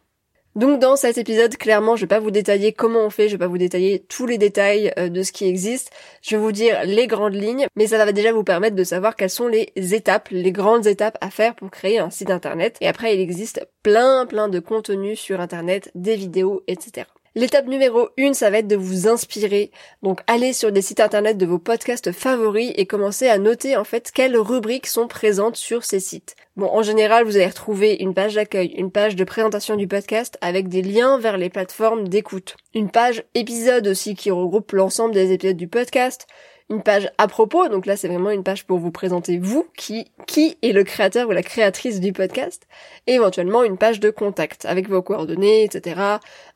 Donc 0.57 0.81
dans 0.81 0.97
cet 0.97 1.17
épisode, 1.17 1.57
clairement, 1.57 1.95
je 1.95 2.03
vais 2.03 2.09
pas 2.09 2.19
vous 2.19 2.33
détailler 2.33 2.73
comment 2.73 3.05
on 3.07 3.11
fait, 3.11 3.29
je 3.29 3.35
vais 3.35 3.39
pas 3.39 3.47
vous 3.47 3.59
détailler 3.59 4.01
tous 4.01 4.27
les 4.27 4.37
détails 4.37 4.93
euh, 4.99 5.09
de 5.09 5.23
ce 5.23 5.31
qui 5.31 5.45
existe. 5.45 5.91
Je 6.23 6.35
vais 6.35 6.43
vous 6.43 6.51
dire 6.51 6.81
les 6.85 7.07
grandes 7.07 7.35
lignes, 7.35 7.67
mais 7.77 7.87
ça 7.87 8.05
va 8.05 8.11
déjà 8.11 8.33
vous 8.33 8.43
permettre 8.43 8.75
de 8.75 8.85
savoir 8.85 9.15
quelles 9.15 9.31
sont 9.31 9.47
les 9.47 9.73
étapes, 9.77 10.29
les 10.33 10.53
grandes 10.53 10.89
étapes 10.89 11.19
à 11.21 11.31
faire 11.31 11.55
pour 11.55 11.71
créer 11.71 12.01
un 12.01 12.11
site 12.11 12.31
internet. 12.31 12.77
Et 12.81 12.89
après, 12.89 13.15
il 13.15 13.21
existe 13.21 13.65
plein 13.85 14.27
plein 14.27 14.49
de 14.49 14.59
contenus 14.59 15.21
sur 15.21 15.41
internet, 15.41 15.93
des 15.95 16.17
vidéos, 16.17 16.65
etc. 16.67 17.07
L'étape 17.37 17.69
numéro 17.69 18.09
1, 18.19 18.33
ça 18.33 18.51
va 18.51 18.59
être 18.59 18.67
de 18.67 18.75
vous 18.75 19.07
inspirer. 19.07 19.71
Donc 20.03 20.21
allez 20.27 20.53
sur 20.53 20.73
des 20.73 20.83
sites 20.83 20.99
internet 20.99 21.39
de 21.39 21.47
vos 21.47 21.61
podcasts 21.61 22.11
favoris 22.11 22.73
et 22.75 22.87
commencez 22.87 23.29
à 23.29 23.39
noter 23.39 23.77
en 23.77 23.85
fait 23.85 24.11
quelles 24.13 24.37
rubriques 24.37 24.89
sont 24.89 25.07
présentes 25.07 25.55
sur 25.55 25.85
ces 25.85 26.01
sites. 26.01 26.35
Bon, 26.57 26.67
en 26.67 26.83
général, 26.83 27.25
vous 27.25 27.37
allez 27.37 27.47
retrouver 27.47 27.95
une 28.01 28.15
page 28.15 28.35
d'accueil, 28.35 28.75
une 28.77 28.91
page 28.91 29.15
de 29.15 29.23
présentation 29.23 29.77
du 29.77 29.87
podcast 29.87 30.39
avec 30.41 30.67
des 30.67 30.83
liens 30.83 31.21
vers 31.21 31.37
les 31.37 31.51
plateformes 31.51 32.09
d'écoute. 32.09 32.57
Une 32.75 32.91
page 32.91 33.23
épisode 33.35 33.87
aussi 33.87 34.17
qui 34.17 34.33
regroupe 34.33 34.73
l'ensemble 34.73 35.15
des 35.15 35.31
épisodes 35.31 35.57
du 35.57 35.69
podcast, 35.69 36.27
une 36.71 36.83
page 36.83 37.11
à 37.19 37.27
propos, 37.27 37.69
donc 37.69 37.85
là 37.85 37.97
c'est 37.97 38.09
vraiment 38.09 38.31
une 38.31 38.45
page 38.45 38.65
pour 38.65 38.79
vous 38.79 38.93
présenter 38.93 39.39
vous, 39.39 39.67
qui, 39.77 40.11
qui 40.27 40.57
est 40.63 40.73
le 40.73 40.85
créateur 40.85 41.29
ou 41.29 41.33
la 41.33 41.43
créatrice 41.43 42.01
du 42.01 42.13
podcast, 42.13 42.67
et 43.07 43.15
éventuellement 43.15 43.65
une 43.65 43.77
page 43.77 44.01
de 44.01 44.11
contact 44.11 44.65
avec 44.65 44.89
vos 44.89 45.03
coordonnées, 45.03 45.65
etc., 45.65 46.01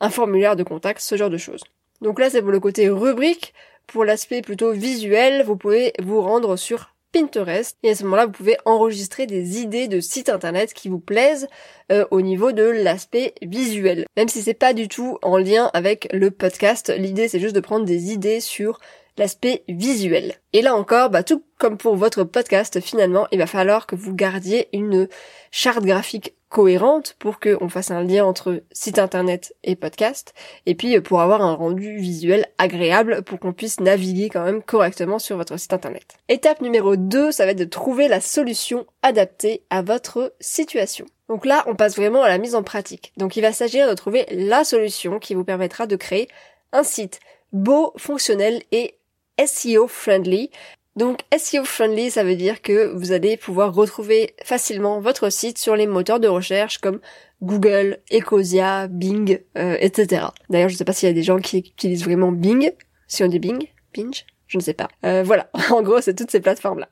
un 0.01 0.11
formulaire 0.11 0.57
de 0.57 0.63
contact, 0.63 1.01
ce 1.01 1.17
genre 1.17 1.31
de 1.31 1.37
choses. 1.37 1.65
Donc 2.01 2.21
là 2.21 2.31
c'est 2.31 2.43
pour 2.43 2.53
le 2.53 2.61
côté 2.61 2.89
rubrique, 2.89 3.53
pour 3.89 4.05
l'aspect 4.05 4.41
plutôt 4.41 4.73
visuel, 4.73 5.43
vous 5.45 5.57
pouvez 5.57 5.93
vous 6.01 6.23
rendre 6.23 6.57
sur 6.57 6.95
Pinterest 7.13 7.77
et 7.85 7.91
à 7.91 7.95
ce 7.95 8.03
moment-là 8.05 8.27
vous 8.27 8.33
pouvez 8.33 8.57
enregistrer 8.65 9.27
des 9.27 9.61
idées 9.61 9.87
de 9.87 10.01
sites 10.01 10.29
internet 10.29 10.75
qui 10.75 10.89
vous 10.89 10.99
plaisent 10.99 11.49
euh, 11.93 12.05
au 12.11 12.21
niveau 12.21 12.51
de 12.51 12.65
l'aspect 12.65 13.35
visuel. 13.41 14.07
Même 14.17 14.29
si 14.29 14.43
c'est 14.43 14.55
pas 14.55 14.73
du 14.73 14.89
tout 14.89 15.19
en 15.23 15.39
lien 15.39 15.71
avec 15.75 16.09
le 16.13 16.33
podcast, 16.33 16.93
l'idée 16.97 17.29
c'est 17.29 17.39
juste 17.39 17.55
de 17.55 17.61
prendre 17.61 17.85
des 17.85 18.13
idées 18.13 18.41
sur 18.41 18.81
l'aspect 19.17 19.63
visuel. 19.69 20.35
Et 20.53 20.63
là 20.63 20.75
encore, 20.75 21.11
bah, 21.11 21.23
tout 21.23 21.45
comme 21.59 21.77
pour 21.77 21.97
votre 21.97 22.25
podcast, 22.25 22.81
finalement, 22.81 23.27
il 23.33 23.39
va 23.39 23.47
falloir 23.47 23.87
que 23.87 23.97
vous 23.97 24.15
gardiez 24.15 24.69
une 24.73 25.09
charte 25.51 25.85
graphique 25.85 26.35
cohérente 26.55 27.17
pour 27.19 27.41
qu'on 27.41 27.69
fasse 27.69 27.91
un 27.91 28.05
lien 28.05 28.25
entre 28.25 28.63
site 28.71 29.01
internet 29.01 29.57
et 29.65 29.75
podcast, 29.75 30.35
et 30.67 30.77
puis 30.77 31.01
pour 31.01 31.21
avoir 31.21 31.43
un 31.43 31.55
rendu 31.55 31.97
visuel 31.97 32.47
agréable 32.59 33.23
pour 33.23 33.41
qu'on 33.41 33.53
puisse 33.53 33.81
naviguer 33.81 34.29
quand 34.29 34.45
même 34.45 34.63
correctement 34.63 35.19
sur 35.19 35.37
votre 35.37 35.59
site 35.59 35.73
internet. 35.73 36.05
Étape 36.29 36.61
numéro 36.61 36.95
2, 36.95 37.33
ça 37.33 37.45
va 37.45 37.51
être 37.51 37.59
de 37.59 37.65
trouver 37.65 38.07
la 38.07 38.21
solution 38.21 38.87
adaptée 39.03 39.65
à 39.69 39.83
votre 39.83 40.33
situation. 40.39 41.07
Donc 41.29 41.45
là, 41.45 41.65
on 41.67 41.75
passe 41.75 41.97
vraiment 41.97 42.23
à 42.23 42.29
la 42.29 42.39
mise 42.39 42.55
en 42.55 42.63
pratique. 42.63 43.13
Donc 43.17 43.37
il 43.37 43.41
va 43.41 43.53
s'agir 43.53 43.89
de 43.89 43.95
trouver 43.95 44.25
la 44.31 44.63
solution 44.63 45.19
qui 45.19 45.35
vous 45.35 45.45
permettra 45.45 45.89
de 45.89 45.97
créer 45.97 46.29
un 46.73 46.85
site 46.85 47.19
beau, 47.53 47.93
fonctionnel 47.97 48.63
et 48.71 48.97
SEO 49.45 49.87
friendly. 49.89 50.51
Donc 50.97 51.21
SEO 51.37 51.65
friendly, 51.65 52.11
ça 52.11 52.23
veut 52.23 52.37
dire 52.37 52.63
que 52.63 52.93
vous 52.95 53.13
allez 53.13 53.37
pouvoir 53.37 53.75
retrouver 53.75 54.35
facilement 54.45 55.01
votre 55.01 55.31
site 55.31 55.59
sur 55.59 55.75
les 55.75 55.87
moteurs 55.87 56.21
de 56.21 56.29
recherche 56.29 56.79
comme 56.79 57.01
Google, 57.43 57.99
Ecosia, 58.13 58.87
Bing, 58.89 59.41
euh, 59.59 59.77
etc. 59.81 60.27
D'ailleurs, 60.51 60.69
je 60.69 60.75
ne 60.75 60.79
sais 60.79 60.85
pas 60.85 60.93
s'il 60.93 61.09
y 61.09 61.11
a 61.11 61.15
des 61.15 61.25
gens 61.25 61.41
qui 61.41 61.59
utilisent 61.59 62.05
vraiment 62.05 62.31
Bing. 62.31 62.73
Si 63.09 63.25
on 63.25 63.27
dit 63.27 63.41
Bing, 63.41 63.69
Bing, 63.93 64.15
je 64.47 64.59
ne 64.59 64.63
sais 64.63 64.75
pas. 64.75 64.89
Euh, 65.05 65.23
voilà, 65.25 65.51
en 65.71 65.83
gros, 65.83 66.01
c'est 66.01 66.15
toutes 66.15 66.31
ces 66.31 66.41
plateformes-là. 66.41 66.89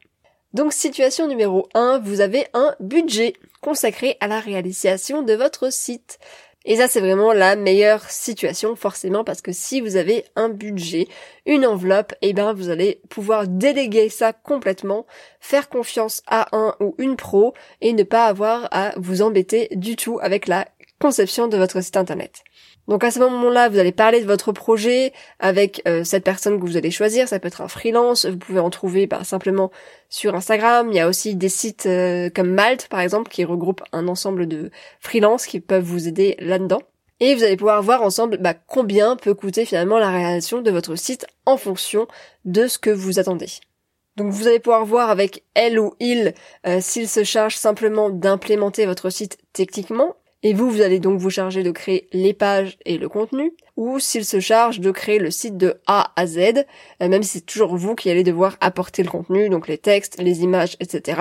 Donc 0.53 0.73
situation 0.73 1.29
numéro 1.29 1.69
1, 1.75 2.01
vous 2.01 2.21
avez 2.21 2.47
un 2.53 2.75
budget 2.81 3.33
consacré 3.63 4.19
à 4.21 4.27
la 4.27 4.39
réalisation 4.39 5.23
de 5.23 5.33
votre 5.33 5.73
site. 5.73 6.19
Et 6.65 6.77
ça, 6.77 6.89
c'est 6.89 7.01
vraiment 7.01 7.33
la 7.33 7.57
meilleure 7.57 8.09
situation, 8.09 8.77
forcément, 8.77 9.25
parce 9.25 9.43
que 9.43 9.53
si 9.53 9.81
vous 9.81 9.97
avez 9.97 10.25
un 10.37 10.49
budget, 10.49 11.09
une 11.47 11.67
enveloppe, 11.67 12.15
eh 12.23 12.33
ben, 12.33 12.53
vous 12.53 12.69
allez 12.69 13.01
pouvoir 13.09 13.49
déléguer 13.49 14.09
ça 14.09 14.33
complètement, 14.33 15.07
faire 15.41 15.69
confiance 15.69 16.23
à 16.27 16.57
un 16.57 16.75
ou 16.81 16.95
une 16.99 17.17
pro, 17.17 17.55
et 17.81 17.93
ne 17.93 18.05
pas 18.05 18.27
avoir 18.27 18.69
à 18.71 18.93
vous 18.97 19.23
embêter 19.23 19.69
du 19.73 19.97
tout 19.97 20.19
avec 20.23 20.47
la 20.47 20.69
conception 21.01 21.49
de 21.49 21.57
votre 21.57 21.83
site 21.83 21.97
internet. 21.97 22.45
Donc 22.89 23.05
à 23.05 23.11
ce 23.11 23.21
moment-là, 23.21 23.69
vous 23.69 23.79
allez 23.79 23.93
parler 23.93 24.21
de 24.21 24.27
votre 24.27 24.53
projet 24.53 25.13
avec 25.39 25.83
euh, 25.87 26.03
cette 26.05 26.25
personne 26.25 26.59
que 26.59 26.67
vous 26.67 26.77
allez 26.77 26.91
choisir. 26.91 27.29
Ça 27.29 27.39
peut 27.39 27.49
être 27.49 27.61
un 27.61 27.69
freelance. 27.69 28.27
Vous 28.27 28.39
pouvez 28.39 28.59
en 28.59 28.71
trouver 28.71 29.07
bah, 29.07 29.23
simplement 29.25 29.71
sur 30.09 30.35
Instagram. 30.35 30.89
Il 30.91 30.97
y 30.97 31.01
a 31.01 31.09
aussi 31.09 31.37
des 31.37 31.49
sites 31.49 31.87
euh, 31.87 32.29
comme 32.35 32.51
Malte, 32.51 32.89
par 32.89 33.01
exemple, 33.01 33.31
qui 33.31 33.45
regroupent 33.45 33.85
un 33.93 34.09
ensemble 34.09 34.47
de 34.49 34.71
freelances 35.01 35.47
qui 35.47 35.61
peuvent 35.61 35.85
vous 35.85 36.09
aider 36.09 36.37
là-dedans. 36.41 36.83
Et 37.21 37.37
vous 37.37 37.45
allez 37.45 37.57
pouvoir 37.57 37.81
voir 37.83 38.03
ensemble 38.03 38.39
bah, 38.39 38.55
combien 38.55 39.15
peut 39.15 39.35
coûter 39.35 39.65
finalement 39.65 39.99
la 39.99 40.11
réalisation 40.11 40.61
de 40.61 40.71
votre 40.73 40.97
site 40.97 41.25
en 41.47 41.57
fonction 41.57 42.09
de 42.45 42.67
ce 42.67 42.79
que 42.79 42.91
vous 42.91 43.21
attendez. 43.21 43.47
Donc 44.17 44.33
vous 44.33 44.49
allez 44.49 44.59
pouvoir 44.59 44.85
voir 44.85 45.09
avec 45.09 45.45
elle 45.55 45.79
ou 45.79 45.95
il 46.01 46.35
euh, 46.67 46.81
s'il 46.81 47.09
se 47.09 47.25
charge 47.25 47.57
simplement 47.57 48.11
d'implémenter 48.11 48.87
votre 48.87 49.09
site 49.09 49.39
techniquement 49.53 50.17
et 50.43 50.55
vous, 50.55 50.71
vous 50.71 50.81
allez 50.81 50.99
donc 50.99 51.19
vous 51.19 51.31
charger 51.31 51.63
de 51.63 51.71
créer 51.71 52.09
les 52.13 52.33
pages 52.33 52.79
et 52.85 52.99
le 52.99 53.09
contenu. 53.09 53.53
ou 53.77 53.99
s'il 53.99 54.25
se 54.25 54.39
charge 54.39 54.81
de 54.81 54.91
créer 54.91 55.19
le 55.19 55.31
site 55.31 55.57
de 55.57 55.75
A 55.87 56.13
à 56.17 56.27
Z, 56.27 56.39
euh, 56.39 57.09
même 57.09 57.23
si 57.23 57.39
c'est 57.39 57.47
toujours 57.47 57.75
vous 57.77 57.95
qui 57.95 58.11
allez 58.11 58.23
devoir 58.23 58.57
apporter 58.61 59.03
le 59.03 59.11
contenu, 59.11 59.49
donc 59.49 59.67
les 59.67 59.79
textes, 59.79 60.21
les 60.21 60.43
images, 60.43 60.77
etc. 60.79 61.21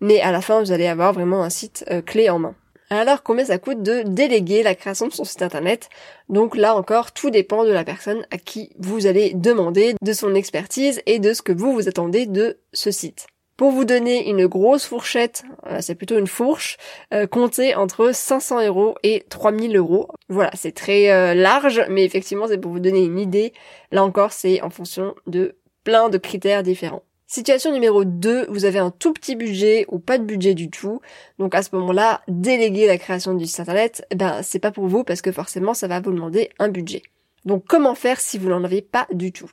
Mais 0.00 0.20
à 0.20 0.32
la 0.32 0.40
fin, 0.40 0.60
vous 0.60 0.72
allez 0.72 0.88
avoir 0.88 1.12
vraiment 1.12 1.44
un 1.44 1.50
site 1.50 1.84
euh, 1.90 2.02
clé 2.02 2.28
en 2.28 2.38
main. 2.40 2.54
Alors 2.90 3.22
combien 3.22 3.46
ça 3.46 3.56
coûte 3.56 3.82
de 3.82 4.02
déléguer 4.02 4.62
la 4.62 4.74
création 4.74 5.06
de 5.06 5.12
son 5.12 5.24
site 5.24 5.40
internet? 5.40 5.88
Donc 6.28 6.54
là 6.56 6.76
encore, 6.76 7.12
tout 7.12 7.30
dépend 7.30 7.64
de 7.64 7.70
la 7.70 7.84
personne 7.84 8.26
à 8.30 8.36
qui 8.36 8.70
vous 8.78 9.06
allez 9.06 9.32
demander, 9.34 9.94
de 10.02 10.12
son 10.12 10.34
expertise 10.34 11.00
et 11.06 11.18
de 11.18 11.32
ce 11.32 11.40
que 11.40 11.52
vous 11.52 11.72
vous 11.72 11.88
attendez 11.88 12.26
de 12.26 12.58
ce 12.74 12.90
site. 12.90 13.28
Pour 13.56 13.70
vous 13.70 13.84
donner 13.84 14.28
une 14.28 14.46
grosse 14.46 14.86
fourchette, 14.86 15.44
euh, 15.66 15.78
c'est 15.80 15.94
plutôt 15.94 16.18
une 16.18 16.26
fourche, 16.26 16.78
euh, 17.12 17.26
comptez 17.26 17.74
entre 17.74 18.12
500 18.14 18.66
euros 18.66 18.94
et 19.02 19.24
3000 19.28 19.76
euros. 19.76 20.08
Voilà, 20.28 20.50
c'est 20.54 20.72
très 20.72 21.10
euh, 21.10 21.34
large, 21.34 21.84
mais 21.90 22.04
effectivement 22.04 22.46
c'est 22.48 22.58
pour 22.58 22.72
vous 22.72 22.80
donner 22.80 23.04
une 23.04 23.18
idée. 23.18 23.52
Là 23.90 24.04
encore, 24.04 24.32
c'est 24.32 24.62
en 24.62 24.70
fonction 24.70 25.14
de 25.26 25.56
plein 25.84 26.08
de 26.08 26.16
critères 26.18 26.62
différents. 26.62 27.02
Situation 27.26 27.72
numéro 27.72 28.04
2, 28.04 28.46
vous 28.50 28.64
avez 28.64 28.78
un 28.78 28.90
tout 28.90 29.12
petit 29.12 29.36
budget 29.36 29.86
ou 29.88 29.98
pas 29.98 30.18
de 30.18 30.24
budget 30.24 30.54
du 30.54 30.68
tout. 30.68 31.00
Donc 31.38 31.54
à 31.54 31.62
ce 31.62 31.74
moment-là, 31.76 32.22
déléguer 32.28 32.86
la 32.86 32.98
création 32.98 33.34
du 33.34 33.46
site 33.46 33.60
internet, 33.60 34.06
eh 34.10 34.16
ben 34.16 34.42
c'est 34.42 34.58
pas 34.58 34.70
pour 34.70 34.86
vous 34.86 35.04
parce 35.04 35.22
que 35.22 35.32
forcément 35.32 35.72
ça 35.72 35.88
va 35.88 36.00
vous 36.00 36.12
demander 36.12 36.50
un 36.58 36.68
budget. 36.68 37.02
Donc 37.44 37.64
comment 37.66 37.94
faire 37.94 38.20
si 38.20 38.38
vous 38.38 38.48
n'en 38.48 38.64
avez 38.64 38.82
pas 38.82 39.06
du 39.12 39.32
tout? 39.32 39.50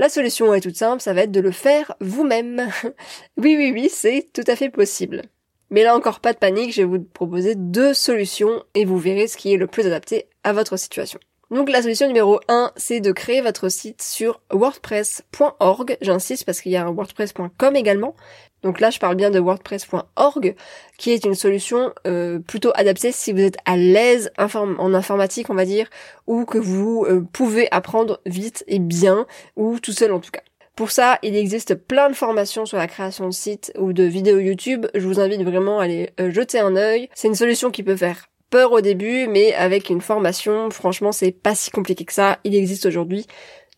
La 0.00 0.08
solution 0.08 0.54
est 0.54 0.62
toute 0.62 0.76
simple, 0.76 1.02
ça 1.02 1.12
va 1.12 1.20
être 1.20 1.30
de 1.30 1.40
le 1.40 1.50
faire 1.50 1.94
vous-même. 2.00 2.70
oui, 3.36 3.54
oui, 3.58 3.70
oui, 3.74 3.90
c'est 3.90 4.28
tout 4.32 4.44
à 4.46 4.56
fait 4.56 4.70
possible. 4.70 5.24
Mais 5.68 5.84
là 5.84 5.94
encore, 5.94 6.20
pas 6.20 6.32
de 6.32 6.38
panique, 6.38 6.72
je 6.72 6.80
vais 6.80 6.88
vous 6.88 7.04
proposer 7.04 7.54
deux 7.54 7.92
solutions 7.92 8.64
et 8.74 8.86
vous 8.86 8.96
verrez 8.96 9.28
ce 9.28 9.36
qui 9.36 9.52
est 9.52 9.58
le 9.58 9.66
plus 9.66 9.86
adapté 9.86 10.26
à 10.42 10.54
votre 10.54 10.78
situation. 10.78 11.20
Donc 11.50 11.68
la 11.68 11.82
solution 11.82 12.06
numéro 12.06 12.38
1, 12.46 12.70
c'est 12.76 13.00
de 13.00 13.10
créer 13.10 13.40
votre 13.40 13.68
site 13.68 14.02
sur 14.02 14.40
wordpress.org. 14.52 15.96
J'insiste 16.00 16.44
parce 16.44 16.60
qu'il 16.60 16.70
y 16.70 16.76
a 16.76 16.86
un 16.86 16.90
wordpress.com 16.90 17.74
également. 17.74 18.14
Donc 18.62 18.78
là, 18.78 18.90
je 18.90 19.00
parle 19.00 19.16
bien 19.16 19.30
de 19.30 19.40
wordpress.org, 19.40 20.54
qui 20.96 21.10
est 21.10 21.24
une 21.24 21.34
solution 21.34 21.92
euh, 22.06 22.38
plutôt 22.38 22.70
adaptée 22.74 23.10
si 23.10 23.32
vous 23.32 23.40
êtes 23.40 23.56
à 23.64 23.76
l'aise 23.76 24.30
en 24.38 24.94
informatique, 24.94 25.50
on 25.50 25.54
va 25.54 25.64
dire, 25.64 25.88
ou 26.28 26.44
que 26.44 26.58
vous 26.58 27.04
euh, 27.08 27.26
pouvez 27.32 27.66
apprendre 27.72 28.20
vite 28.26 28.62
et 28.68 28.78
bien, 28.78 29.26
ou 29.56 29.80
tout 29.80 29.92
seul 29.92 30.12
en 30.12 30.20
tout 30.20 30.30
cas. 30.30 30.42
Pour 30.76 30.92
ça, 30.92 31.18
il 31.22 31.34
existe 31.34 31.74
plein 31.74 32.08
de 32.08 32.14
formations 32.14 32.64
sur 32.64 32.78
la 32.78 32.86
création 32.86 33.26
de 33.26 33.34
sites 33.34 33.72
ou 33.76 33.92
de 33.92 34.04
vidéos 34.04 34.38
YouTube. 34.38 34.86
Je 34.94 35.06
vous 35.06 35.18
invite 35.18 35.42
vraiment 35.42 35.80
à 35.80 35.84
aller 35.84 36.10
euh, 36.20 36.30
jeter 36.30 36.60
un 36.60 36.76
œil. 36.76 37.08
C'est 37.14 37.28
une 37.28 37.34
solution 37.34 37.70
qui 37.70 37.82
peut 37.82 37.96
faire 37.96 38.29
peur 38.50 38.72
au 38.72 38.80
début, 38.80 39.26
mais 39.28 39.54
avec 39.54 39.90
une 39.90 40.00
formation, 40.00 40.70
franchement, 40.70 41.12
c'est 41.12 41.32
pas 41.32 41.54
si 41.54 41.70
compliqué 41.70 42.04
que 42.04 42.12
ça. 42.12 42.38
Il 42.44 42.54
existe 42.54 42.86
aujourd'hui 42.86 43.26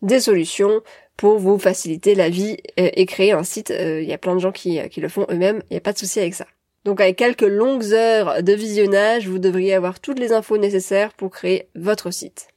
des 0.01 0.19
solutions 0.19 0.81
pour 1.15 1.37
vous 1.37 1.59
faciliter 1.59 2.15
la 2.15 2.29
vie 2.29 2.57
euh, 2.79 2.89
et 2.93 3.05
créer 3.05 3.31
un 3.31 3.43
site. 3.43 3.71
Euh, 3.71 4.01
il 4.01 4.09
y 4.09 4.13
a 4.13 4.17
plein 4.17 4.35
de 4.35 4.39
gens 4.39 4.51
qui, 4.51 4.79
qui 4.89 4.99
le 4.99 5.09
font 5.09 5.25
eux-mêmes, 5.29 5.61
il 5.69 5.73
n'y 5.73 5.77
a 5.77 5.81
pas 5.81 5.93
de 5.93 5.97
souci 5.97 6.19
avec 6.19 6.33
ça. 6.33 6.47
Donc 6.85 6.99
avec 6.99 7.15
quelques 7.15 7.41
longues 7.41 7.93
heures 7.93 8.43
de 8.43 8.53
visionnage, 8.53 9.27
vous 9.27 9.39
devriez 9.39 9.73
avoir 9.73 9.99
toutes 9.99 10.19
les 10.19 10.33
infos 10.33 10.57
nécessaires 10.57 11.13
pour 11.13 11.31
créer 11.31 11.69
votre 11.75 12.11
site. 12.11 12.47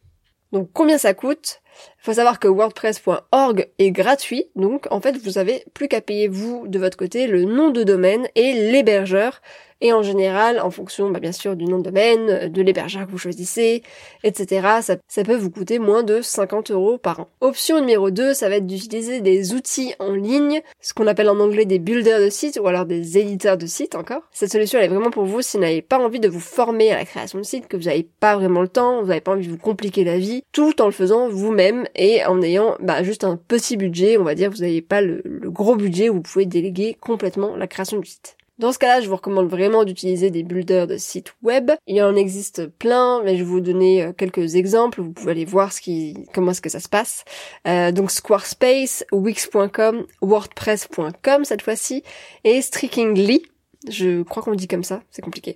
Donc 0.52 0.70
combien 0.72 0.98
ça 0.98 1.14
coûte? 1.14 1.60
Faut 2.06 2.12
savoir 2.12 2.38
que 2.38 2.46
wordpress.org 2.46 3.68
est 3.80 3.90
gratuit, 3.90 4.46
donc 4.54 4.86
en 4.92 5.00
fait 5.00 5.16
vous 5.18 5.38
avez 5.38 5.64
plus 5.74 5.88
qu'à 5.88 6.00
payer 6.00 6.28
vous 6.28 6.68
de 6.68 6.78
votre 6.78 6.96
côté 6.96 7.26
le 7.26 7.42
nom 7.42 7.70
de 7.70 7.82
domaine 7.82 8.28
et 8.36 8.52
l'hébergeur 8.52 9.40
et 9.80 9.92
en 9.92 10.02
général, 10.02 10.60
en 10.60 10.70
fonction 10.70 11.10
bah, 11.10 11.20
bien 11.20 11.32
sûr 11.32 11.54
du 11.54 11.66
nom 11.66 11.78
de 11.78 11.84
domaine, 11.84 12.48
de 12.48 12.62
l'hébergeur 12.62 13.06
que 13.06 13.10
vous 13.10 13.18
choisissez, 13.18 13.82
etc., 14.24 14.66
ça, 14.80 15.24
peut 15.24 15.36
vous 15.36 15.50
coûter 15.50 15.78
moins 15.78 16.02
de 16.02 16.22
50 16.22 16.70
euros 16.70 16.98
par 16.98 17.20
an. 17.20 17.28
Option 17.40 17.80
numéro 17.80 18.10
2, 18.10 18.32
ça 18.32 18.48
va 18.48 18.56
être 18.56 18.66
d'utiliser 18.66 19.20
des 19.20 19.54
outils 19.54 19.94
en 19.98 20.12
ligne, 20.12 20.62
ce 20.80 20.94
qu'on 20.94 21.06
appelle 21.06 21.28
en 21.28 21.40
anglais 21.40 21.66
des 21.66 21.78
builders 21.78 22.20
de 22.20 22.30
sites 22.30 22.58
ou 22.62 22.66
alors 22.66 22.86
des 22.86 23.18
éditeurs 23.18 23.58
de 23.58 23.66
sites 23.66 23.94
encore. 23.94 24.22
Cette 24.32 24.52
solution 24.52 24.78
elle 24.78 24.86
est 24.86 24.94
vraiment 24.94 25.10
pour 25.10 25.24
vous 25.24 25.42
si 25.42 25.56
vous 25.56 25.62
n'avez 25.62 25.82
pas 25.82 25.98
envie 25.98 26.20
de 26.20 26.28
vous 26.28 26.40
former 26.40 26.92
à 26.92 26.96
la 26.96 27.04
création 27.04 27.38
de 27.38 27.44
sites, 27.44 27.68
que 27.68 27.76
vous 27.76 27.84
n'avez 27.84 28.08
pas 28.20 28.36
vraiment 28.36 28.62
le 28.62 28.68
temps, 28.68 29.02
vous 29.02 29.08
n'avez 29.08 29.20
pas 29.20 29.32
envie 29.32 29.46
de 29.46 29.52
vous 29.52 29.58
compliquer 29.58 30.04
la 30.04 30.16
vie, 30.16 30.42
tout 30.52 30.80
en 30.80 30.86
le 30.86 30.92
faisant 30.92 31.28
vous-même 31.28 31.86
et 31.96 32.24
en 32.24 32.40
ayant 32.42 32.76
bah, 32.80 33.02
juste 33.02 33.24
un 33.24 33.36
petit 33.36 33.76
budget, 33.76 34.18
on 34.18 34.24
va 34.24 34.34
dire, 34.34 34.50
vous 34.50 34.58
n'avez 34.58 34.82
pas 34.82 35.00
le 35.00 35.22
gros 35.46 35.76
budget 35.76 36.08
où 36.08 36.14
vous 36.14 36.22
pouvez 36.22 36.46
déléguer 36.46 36.96
complètement 37.00 37.56
la 37.56 37.66
création 37.66 37.98
du 37.98 38.06
site. 38.08 38.36
Dans 38.58 38.72
ce 38.72 38.78
cas-là, 38.78 39.02
je 39.02 39.08
vous 39.08 39.16
recommande 39.16 39.48
vraiment 39.48 39.84
d'utiliser 39.84 40.30
des 40.30 40.42
builders 40.42 40.86
de 40.86 40.96
sites 40.96 41.34
web. 41.42 41.72
Il 41.86 42.02
en 42.02 42.16
existe 42.16 42.66
plein, 42.66 43.22
mais 43.22 43.36
je 43.36 43.42
vais 43.42 43.50
vous 43.50 43.60
donner 43.60 44.02
euh, 44.02 44.12
quelques 44.12 44.54
exemples. 44.54 45.02
Vous 45.02 45.12
pouvez 45.12 45.32
aller 45.32 45.44
voir 45.44 45.74
ce 45.74 45.82
qui, 45.82 46.26
comment 46.32 46.52
est-ce 46.52 46.62
que 46.62 46.70
ça 46.70 46.80
se 46.80 46.88
passe. 46.88 47.26
Euh, 47.68 47.92
donc 47.92 48.10
Squarespace, 48.10 49.04
Wix.com, 49.12 50.06
WordPress.com 50.22 51.44
cette 51.44 51.60
fois-ci, 51.60 52.02
et 52.44 52.62
Strikingly. 52.62 53.42
Je 53.90 54.22
crois 54.22 54.42
qu'on 54.42 54.50
le 54.52 54.56
dit 54.56 54.68
comme 54.68 54.84
ça, 54.84 55.02
c'est 55.10 55.22
compliqué. 55.22 55.54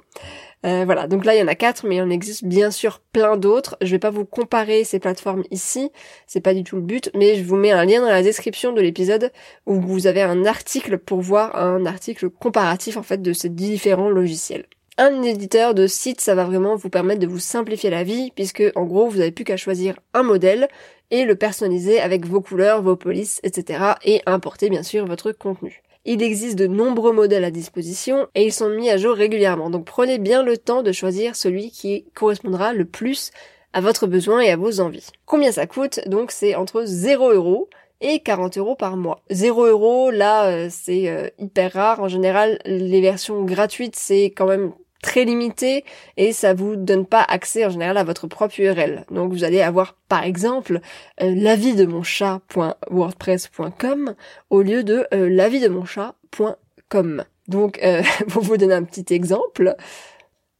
Euh, 0.67 0.85
voilà, 0.85 1.07
donc 1.07 1.25
là 1.25 1.35
il 1.35 1.39
y 1.39 1.43
en 1.43 1.49
a 1.49 1.55
quatre, 1.55 1.87
mais 1.87 1.97
il 1.97 2.03
en 2.03 2.11
existe 2.11 2.45
bien 2.45 2.71
sûr 2.71 3.01
plein 3.13 3.37
d'autres. 3.37 3.77
Je 3.81 3.91
vais 3.91 3.99
pas 3.99 4.11
vous 4.11 4.27
comparer 4.27 4.85
ces 4.85 4.99
plateformes 4.99 5.45
ici, 5.51 5.91
c'est 6.27 6.41
pas 6.41 6.53
du 6.53 6.65
tout 6.65 6.77
le 6.77 6.83
but, 6.83 7.11
mais 7.15 7.37
je 7.37 7.45
vous 7.45 7.57
mets 7.57 7.73
un 7.73 7.85
lien 7.85 8.01
dans 8.01 8.09
la 8.09 8.23
description 8.23 8.73
de 8.73 8.81
l'épisode 8.81 9.33
où 9.67 9.81
vous 9.81 10.07
avez 10.07 10.21
un 10.23 10.45
article 10.45 10.99
pour 10.99 11.21
voir 11.21 11.57
un 11.57 11.87
article 11.87 12.29
comparatif 12.29 12.99
en 12.99 13.03
fait 13.03 13.23
de 13.23 13.33
ces 13.33 13.49
différents 13.49 14.11
logiciels. 14.11 14.67
Un 14.99 15.23
éditeur 15.23 15.75
de 15.75 15.87
site, 15.87 16.21
ça 16.21 16.35
va 16.35 16.45
vraiment 16.45 16.77
vous 16.77 16.91
permettre 16.91 17.21
de 17.21 17.27
vous 17.27 17.39
simplifier 17.39 17.89
la 17.89 18.05
vie, 18.05 18.33
puisque 18.35 18.63
en 18.75 18.85
gros 18.85 19.09
vous 19.09 19.19
n'avez 19.19 19.33
plus 19.33 19.45
qu'à 19.45 19.57
choisir 19.57 19.99
un 20.13 20.23
modèle 20.23 20.69
et 21.11 21.25
le 21.25 21.37
personnaliser 21.37 22.01
avec 22.01 22.27
vos 22.27 22.43
couleurs, 22.43 22.83
vos 22.83 22.97
polices, 22.97 23.41
etc. 23.43 23.95
et 24.05 24.21
importer 24.27 24.69
bien 24.69 24.83
sûr 24.83 25.07
votre 25.07 25.33
contenu. 25.33 25.83
Il 26.05 26.23
existe 26.23 26.57
de 26.57 26.67
nombreux 26.67 27.13
modèles 27.13 27.45
à 27.45 27.51
disposition 27.51 28.27
et 28.35 28.45
ils 28.45 28.53
sont 28.53 28.71
mis 28.71 28.89
à 28.91 28.97
jour 28.97 29.15
régulièrement. 29.15 29.69
Donc 29.69 29.85
prenez 29.85 30.19
bien 30.19 30.43
le 30.43 30.57
temps 30.57 30.83
de 30.83 30.93
choisir 30.93 31.37
celui 31.37 31.71
qui 31.71 32.05
correspondra 32.15 32.73
le 32.73 32.87
plus 32.87 33.31
à 33.73 33.81
votre 33.81 34.07
besoin 34.07 34.41
et 34.41 34.51
à 34.51 34.57
vos 34.57 34.81
envies. 34.81 35.09
Combien 35.27 35.53
ça 35.53 35.67
coûte? 35.67 36.01
Donc 36.07 36.31
c'est 36.31 36.55
entre 36.55 36.85
0 36.85 37.33
euros 37.33 37.69
et 38.01 38.21
40 38.21 38.57
euros 38.57 38.75
par 38.75 38.97
mois. 38.97 39.23
0 39.31 39.67
euros, 39.67 40.11
là, 40.11 40.47
euh, 40.47 40.69
c'est 40.71 41.09
euh, 41.09 41.29
hyper 41.39 41.75
rare. 41.75 42.01
En 42.01 42.09
général, 42.09 42.59
les 42.65 43.01
versions 43.01 43.45
gratuites, 43.45 43.97
c'est 43.97 44.25
quand 44.25 44.47
même 44.47 44.73
très 45.03 45.25
limité 45.25 45.85
et 46.17 46.33
ça 46.33 46.55
vous 46.55 46.77
donne 46.77 47.05
pas 47.07 47.23
accès 47.23 47.65
en 47.65 47.71
général 47.71 47.97
à 47.97 48.05
votre 48.05 48.27
propre 48.27 48.61
URL. 48.61 49.07
Donc 49.11 49.33
vous 49.33 49.45
allez 49.45 49.63
avoir 49.63 49.97
par 50.09 50.25
exemple 50.25 50.81
euh, 51.23 51.33
l'avis 51.35 51.75
de 51.75 51.87
mon 51.87 52.03
chat.wordpress.com 52.03 54.15
au 54.51 54.63
lieu 54.63 54.85
de 54.85 55.07
euh, 55.15 55.29
l'avis 55.29 55.61
de 55.61 55.69
mon 55.69 55.85
chat.com. 55.85 57.25
Donc 57.49 57.79
euh, 57.83 58.03
pour 58.29 58.43
vous 58.43 58.57
donner 58.57 58.75
un 58.75 58.85
petit 58.85 59.13
exemple, 59.13 59.75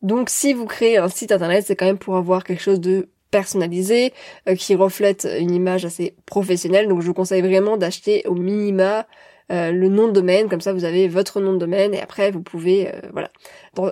donc 0.03 0.31
si 0.31 0.55
vous 0.55 0.67
créez 0.67 0.97
un 0.97 1.09
site 1.09 1.33
internet, 1.33 1.65
c'est 1.67 1.77
quand 1.77 1.87
même 1.87 1.99
pour 1.99 2.17
avoir 2.17 2.45
quelque 2.45 2.63
chose 2.63 2.81
de 2.81 3.09
personnalisé 3.31 4.13
qui 4.59 4.75
reflète 4.75 5.29
une 5.39 5.53
image 5.53 5.85
assez 5.85 6.17
professionnelle. 6.27 6.89
Donc 6.89 7.03
je 7.03 7.07
vous 7.07 7.15
conseille 7.15 7.43
vraiment 7.43 7.77
d'acheter 7.77 8.25
au 8.27 8.35
minima 8.35 9.07
euh, 9.51 9.73
le 9.73 9.89
nom 9.89 10.09
de 10.09 10.13
domaine, 10.13 10.49
comme 10.49 10.61
ça 10.61 10.73
vous 10.73 10.85
avez 10.85 11.09
votre 11.09 11.41
nom 11.41 11.53
de 11.53 11.59
domaine 11.59 11.95
et 11.95 12.01
après 12.01 12.31
vous 12.31 12.43
pouvez, 12.43 12.89
euh, 12.89 13.01
voilà. 13.13 13.31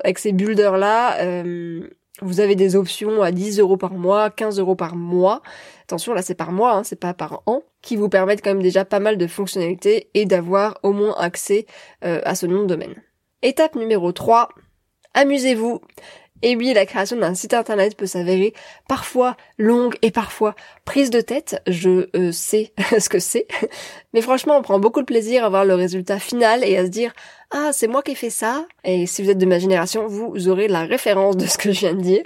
avec 0.04 0.18
ces 0.18 0.32
builders 0.32 0.78
là, 0.78 1.18
euh, 1.20 1.88
vous 2.20 2.40
avez 2.40 2.54
des 2.54 2.76
options 2.76 3.22
à 3.22 3.32
10 3.32 3.60
euros 3.60 3.76
par 3.76 3.92
mois, 3.92 4.30
15 4.30 4.58
euros 4.58 4.74
par 4.74 4.96
mois. 4.96 5.42
Attention, 5.84 6.14
là 6.14 6.22
c'est 6.22 6.34
par 6.34 6.52
mois, 6.52 6.74
hein, 6.74 6.84
c'est 6.84 7.00
pas 7.00 7.14
par 7.14 7.42
an, 7.46 7.62
qui 7.82 7.96
vous 7.96 8.08
permettent 8.08 8.42
quand 8.42 8.50
même 8.50 8.62
déjà 8.62 8.84
pas 8.84 9.00
mal 9.00 9.18
de 9.18 9.26
fonctionnalités 9.26 10.10
et 10.14 10.26
d'avoir 10.26 10.78
au 10.82 10.92
moins 10.92 11.14
accès 11.18 11.66
à 12.02 12.34
ce 12.34 12.46
nom 12.46 12.62
de 12.62 12.66
domaine. 12.66 12.94
Étape 13.42 13.76
numéro 13.76 14.12
3, 14.12 14.48
amusez-vous. 15.14 15.80
Et 16.42 16.56
oui, 16.56 16.72
la 16.72 16.86
création 16.86 17.16
d'un 17.16 17.34
site 17.34 17.54
internet 17.54 17.96
peut 17.96 18.06
s'avérer 18.06 18.54
parfois 18.88 19.36
longue 19.58 19.96
et 20.02 20.10
parfois 20.10 20.54
prise 20.84 21.10
de 21.10 21.20
tête. 21.20 21.60
Je 21.66 22.08
euh, 22.16 22.32
sais 22.32 22.72
ce 22.98 23.08
que 23.08 23.18
c'est. 23.18 23.46
Mais 24.14 24.20
franchement, 24.20 24.56
on 24.56 24.62
prend 24.62 24.78
beaucoup 24.78 25.00
de 25.00 25.06
plaisir 25.06 25.44
à 25.44 25.48
voir 25.48 25.64
le 25.64 25.74
résultat 25.74 26.18
final 26.18 26.64
et 26.64 26.76
à 26.76 26.84
se 26.84 26.90
dire 26.90 27.12
ah, 27.50 27.70
c'est 27.72 27.88
moi 27.88 28.02
qui 28.02 28.12
ai 28.12 28.14
fait 28.14 28.30
ça. 28.30 28.66
Et 28.84 29.06
si 29.06 29.22
vous 29.22 29.30
êtes 29.30 29.38
de 29.38 29.46
ma 29.46 29.58
génération, 29.58 30.06
vous 30.06 30.48
aurez 30.48 30.68
la 30.68 30.84
référence 30.84 31.36
de 31.36 31.46
ce 31.46 31.58
que 31.58 31.72
je 31.72 31.80
viens 31.80 31.94
de 31.94 32.02
dire. 32.02 32.24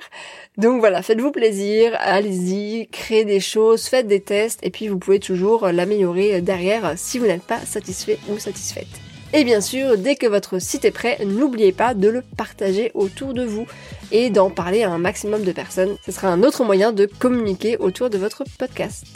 Donc 0.59 0.81
voilà, 0.81 1.01
faites-vous 1.03 1.31
plaisir, 1.31 1.97
allez-y, 1.99 2.89
créez 2.89 3.25
des 3.25 3.41
choses, 3.41 3.87
faites 3.87 4.07
des 4.07 4.21
tests 4.21 4.61
et 4.63 4.71
puis 4.71 4.89
vous 4.89 4.99
pouvez 4.99 5.21
toujours 5.21 5.69
l'améliorer 5.69 6.43
derrière 6.43 6.95
si 6.97 7.19
vous 7.19 7.27
n'êtes 7.27 7.45
pas 7.45 7.61
satisfait 7.61 8.19
ou 8.29 8.39
satisfaite. 8.39 9.12
Et 9.35 9.45
bien 9.45 9.63
sûr, 9.63 9.97
dès 9.97 10.17
que 10.17 10.27
votre 10.27 10.59
site 10.59 10.85
est 10.85 10.91
prêt, 10.91 11.19
n'oubliez 11.25 11.73
pas 11.73 11.95
de 11.95 12.09
le 12.09 12.23
partager 12.37 12.91
autour 12.95 13.33
de 13.33 13.45
vous 13.45 13.67
et 14.11 14.29
d'en 14.29 14.51
parler 14.51 14.83
à 14.83 14.91
un 14.91 14.99
maximum 14.99 15.43
de 15.43 15.53
personnes. 15.53 15.97
Ce 16.05 16.13
sera 16.13 16.29
un 16.29 16.43
autre 16.43 16.65
moyen 16.65 16.93
de 16.93 17.07
communiquer 17.07 17.79
autour 17.79 18.11
de 18.11 18.19
votre 18.19 18.45
podcast. 18.59 19.07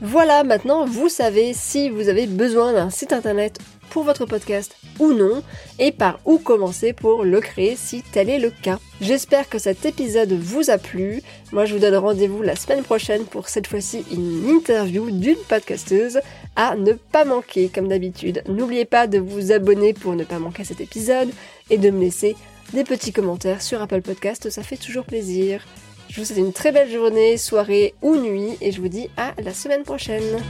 Voilà, 0.00 0.42
maintenant 0.42 0.86
vous 0.86 1.08
savez 1.08 1.52
si 1.54 1.88
vous 1.90 2.08
avez 2.08 2.26
besoin 2.26 2.72
d'un 2.72 2.90
site 2.90 3.12
internet 3.12 3.58
pour 3.90 4.04
votre 4.04 4.26
podcast 4.26 4.76
ou 4.98 5.12
non, 5.12 5.42
et 5.78 5.92
par 5.92 6.20
où 6.24 6.38
commencer 6.38 6.92
pour 6.92 7.24
le 7.24 7.40
créer 7.40 7.76
si 7.76 8.02
tel 8.12 8.30
est 8.30 8.38
le 8.38 8.50
cas. 8.50 8.78
J'espère 9.00 9.48
que 9.48 9.58
cet 9.58 9.84
épisode 9.86 10.32
vous 10.32 10.70
a 10.70 10.78
plu. 10.78 11.22
Moi 11.52 11.64
je 11.64 11.74
vous 11.74 11.80
donne 11.80 11.96
rendez-vous 11.96 12.42
la 12.42 12.56
semaine 12.56 12.82
prochaine 12.82 13.24
pour 13.24 13.48
cette 13.48 13.66
fois-ci 13.66 14.04
une 14.12 14.48
interview 14.48 15.10
d'une 15.10 15.36
podcasteuse 15.48 16.20
à 16.56 16.76
ne 16.76 16.92
pas 16.92 17.24
manquer 17.24 17.68
comme 17.68 17.88
d'habitude. 17.88 18.42
N'oubliez 18.48 18.84
pas 18.84 19.06
de 19.06 19.18
vous 19.18 19.52
abonner 19.52 19.92
pour 19.92 20.14
ne 20.14 20.24
pas 20.24 20.38
manquer 20.38 20.64
cet 20.64 20.80
épisode 20.80 21.30
et 21.70 21.78
de 21.78 21.90
me 21.90 22.00
laisser 22.00 22.36
des 22.72 22.84
petits 22.84 23.12
commentaires 23.12 23.62
sur 23.62 23.82
Apple 23.82 24.02
Podcast, 24.02 24.50
ça 24.50 24.62
fait 24.62 24.76
toujours 24.76 25.04
plaisir. 25.04 25.64
Je 26.08 26.20
vous 26.20 26.26
souhaite 26.26 26.38
une 26.38 26.52
très 26.52 26.72
belle 26.72 26.90
journée, 26.90 27.36
soirée 27.36 27.94
ou 28.02 28.16
nuit 28.16 28.56
et 28.60 28.72
je 28.72 28.80
vous 28.80 28.88
dis 28.88 29.08
à 29.16 29.32
la 29.42 29.54
semaine 29.54 29.82
prochaine. 29.82 30.42